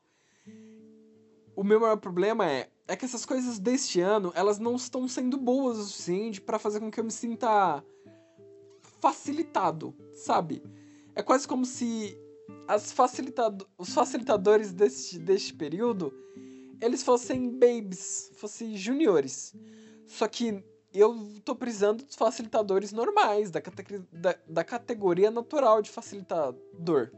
O 1.56 1.63
meu 1.63 1.80
maior 1.80 1.98
problema 1.98 2.50
é, 2.50 2.70
é 2.88 2.96
que 2.96 3.06
essas 3.06 3.26
coisas 3.26 3.60
deste 3.60 4.02
ano, 4.02 4.32
elas 4.36 4.60
não 4.60 4.76
estão 4.76 5.08
sendo 5.08 5.38
boas 5.38 5.78
o 5.78 5.84
suficiente 5.84 6.41
para 6.41 6.60
fazer 6.60 6.80
com 6.80 6.91
que 6.91 7.00
eu 7.00 7.04
me 7.04 7.12
sinta 7.12 7.84
facilitado, 9.06 9.96
sabe? 10.15 10.63
É 11.13 11.22
quase 11.22 11.48
como 11.48 11.63
se 11.63 12.18
as 12.68 12.91
facilitado 12.91 13.68
os 13.78 13.94
facilitadores 13.94 14.74
deste, 14.74 15.20
deste 15.20 15.54
período 15.54 16.12
eles 16.82 17.04
fossem 17.04 17.52
babies, 17.52 18.32
fossem 18.34 18.76
juniores. 18.76 19.56
Só 20.08 20.28
que 20.28 20.63
eu 20.91 21.15
tô 21.44 21.56
precisando 21.56 22.04
dos 22.04 22.15
facilitadores 22.15 22.91
normais, 22.91 23.52
da, 23.52 23.62
da, 24.12 24.36
da 24.48 24.63
categoria 24.63 25.30
natural 25.30 25.84
de 25.84 25.91
facilitador. 25.91 27.12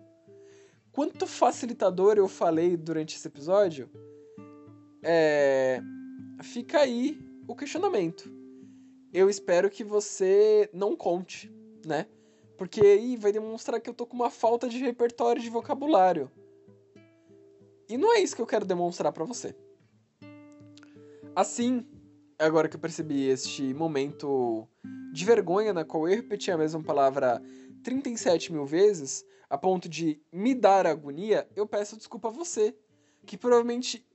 Quanto 0.91 1.26
facilitador 1.26 2.17
eu 2.17 2.28
falei 2.28 2.76
durante 2.76 3.15
esse 3.15 3.28
episódio? 3.30 3.89
É... 5.02 5.80
Fica 6.43 6.80
aí 6.80 7.17
o 7.47 7.56
questionamento. 7.56 8.30
Eu 9.13 9.30
espero 9.30 9.69
que 9.69 9.86
você 9.86 10.69
não 10.73 10.93
conte 10.93 11.57
né? 11.88 12.06
Porque 12.58 12.82
aí 12.82 13.15
vai 13.15 13.32
demonstrar 13.32 13.80
que 13.80 13.89
eu 13.89 13.93
tô 13.93 14.06
com 14.06 14.15
uma 14.15 14.30
falta 14.30 14.67
de 14.67 14.78
repertório 14.78 15.41
de 15.41 15.50
vocabulário. 15.50 16.30
E 17.89 17.97
não 17.97 18.13
é 18.13 18.19
isso 18.19 18.36
que 18.36 18.41
eu 18.41 18.47
quero 18.47 18.65
demonstrar 18.65 19.13
para 19.13 19.23
você. 19.23 19.56
Assim, 21.36 21.86
agora 22.38 22.67
que 22.67 22.76
eu 22.76 22.80
percebi 22.80 23.28
este 23.28 23.73
momento 23.73 24.67
de 25.13 25.23
vergonha 25.23 25.73
na 25.73 25.86
qual 25.86 26.08
eu 26.08 26.15
repeti 26.15 26.52
a 26.52 26.58
mesma 26.58 26.84
palavra 26.84 27.41
37 27.84 28.52
mil 28.52 28.65
vezes, 28.65 29.26
a 29.50 29.58
ponto 29.58 29.88
de 29.88 30.21
me 30.32 30.54
dar 30.54 30.86
agonia, 30.86 31.47
eu 31.56 31.65
peço 31.65 31.95
desculpa 31.95 32.28
a 32.28 32.32
você, 32.32 32.76
que 33.26 33.38
provavelmente 33.38 34.06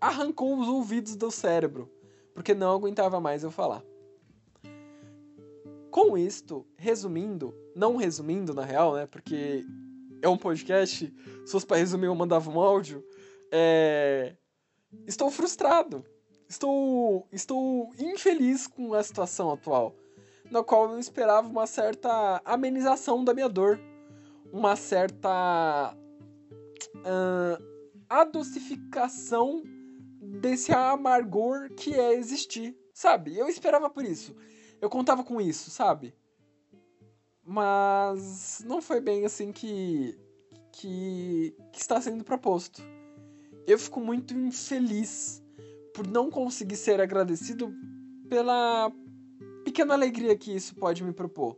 arrancou 0.00 0.58
os 0.58 0.66
ouvidos 0.66 1.14
do 1.14 1.30
cérebro, 1.30 1.88
porque 2.34 2.54
não 2.54 2.72
aguentava 2.74 3.20
mais 3.20 3.44
eu 3.44 3.50
falar. 3.50 3.84
Com 5.92 6.16
isto, 6.16 6.66
resumindo, 6.74 7.54
não 7.76 7.96
resumindo 7.96 8.54
na 8.54 8.64
real, 8.64 8.94
né? 8.94 9.06
Porque 9.06 9.62
é 10.22 10.28
um 10.28 10.38
podcast, 10.38 11.14
se 11.44 11.52
fosse 11.52 11.66
pra 11.66 11.76
resumir 11.76 12.06
eu 12.06 12.14
mandava 12.14 12.50
um 12.50 12.58
áudio. 12.58 13.04
É... 13.52 14.34
Estou 15.06 15.30
frustrado. 15.30 16.02
Estou, 16.48 17.28
estou 17.30 17.92
infeliz 17.98 18.66
com 18.66 18.94
a 18.94 19.02
situação 19.02 19.52
atual, 19.52 19.94
na 20.50 20.64
qual 20.64 20.90
eu 20.90 20.98
esperava 20.98 21.46
uma 21.46 21.66
certa 21.66 22.40
amenização 22.42 23.22
da 23.22 23.34
minha 23.34 23.48
dor, 23.48 23.78
uma 24.50 24.76
certa 24.76 25.94
uh, 26.96 27.64
adocificação 28.08 29.62
desse 30.40 30.72
amargor 30.72 31.70
que 31.74 31.94
é 31.94 32.14
existir, 32.14 32.74
sabe? 32.94 33.36
Eu 33.36 33.46
esperava 33.46 33.90
por 33.90 34.04
isso. 34.04 34.34
Eu 34.82 34.90
contava 34.90 35.22
com 35.22 35.40
isso, 35.40 35.70
sabe? 35.70 36.12
Mas 37.44 38.64
não 38.66 38.82
foi 38.82 39.00
bem 39.00 39.24
assim 39.24 39.52
que, 39.52 40.18
que, 40.72 41.54
que 41.72 41.80
está 41.80 42.00
sendo 42.00 42.24
proposto. 42.24 42.82
Eu 43.64 43.78
fico 43.78 44.00
muito 44.00 44.34
infeliz 44.34 45.40
por 45.94 46.04
não 46.04 46.28
conseguir 46.28 46.74
ser 46.74 47.00
agradecido 47.00 47.72
pela 48.28 48.90
pequena 49.64 49.94
alegria 49.94 50.36
que 50.36 50.52
isso 50.52 50.74
pode 50.74 51.04
me 51.04 51.12
propor. 51.12 51.56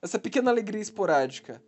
Essa 0.00 0.18
pequena 0.18 0.50
alegria 0.50 0.80
esporádica. 0.80 1.62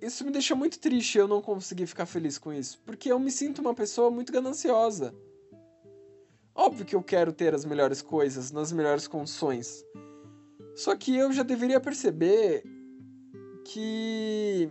Isso 0.00 0.24
me 0.24 0.30
deixa 0.30 0.54
muito 0.54 0.78
triste 0.78 1.18
eu 1.18 1.28
não 1.28 1.42
conseguir 1.42 1.86
ficar 1.86 2.06
feliz 2.06 2.38
com 2.38 2.54
isso, 2.54 2.80
porque 2.86 3.12
eu 3.12 3.18
me 3.18 3.30
sinto 3.30 3.60
uma 3.60 3.74
pessoa 3.74 4.10
muito 4.10 4.32
gananciosa. 4.32 5.14
Óbvio 6.60 6.84
que 6.84 6.96
eu 6.96 7.02
quero 7.04 7.32
ter 7.32 7.54
as 7.54 7.64
melhores 7.64 8.02
coisas 8.02 8.50
nas 8.50 8.72
melhores 8.72 9.06
condições. 9.06 9.84
Só 10.74 10.96
que 10.96 11.14
eu 11.14 11.32
já 11.32 11.44
deveria 11.44 11.78
perceber 11.78 12.64
que. 13.64 14.68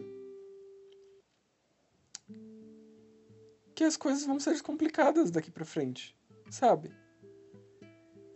que 3.73 3.85
as 3.85 3.95
coisas 3.95 4.25
vão 4.25 4.37
ser 4.37 4.61
complicadas 4.61 5.31
daqui 5.31 5.49
para 5.49 5.63
frente, 5.63 6.13
sabe? 6.49 6.91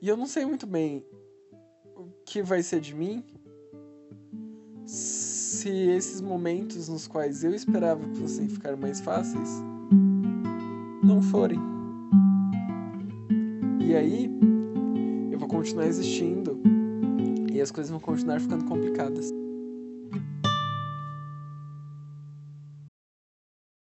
E 0.02 0.08
eu 0.08 0.16
não 0.16 0.28
sei 0.28 0.46
muito 0.46 0.66
bem 0.66 1.06
que 2.26 2.42
vai 2.42 2.64
ser 2.64 2.80
de 2.80 2.96
mim 2.96 3.22
se 4.86 5.70
esses 5.90 6.22
momentos 6.22 6.88
nos 6.88 7.06
quais 7.06 7.44
eu 7.44 7.54
esperava 7.54 8.08
que 8.08 8.16
fossem 8.16 8.48
ficar 8.48 8.78
mais 8.78 9.02
fáceis 9.02 9.50
não 11.04 11.22
forem? 11.22 11.81
E 13.84 13.96
aí 13.96 14.30
eu 15.32 15.40
vou 15.40 15.48
continuar 15.48 15.88
existindo 15.88 16.60
e 17.52 17.60
as 17.60 17.72
coisas 17.72 17.90
vão 17.90 18.00
continuar 18.00 18.40
ficando 18.40 18.66
complicadas. 18.66 19.41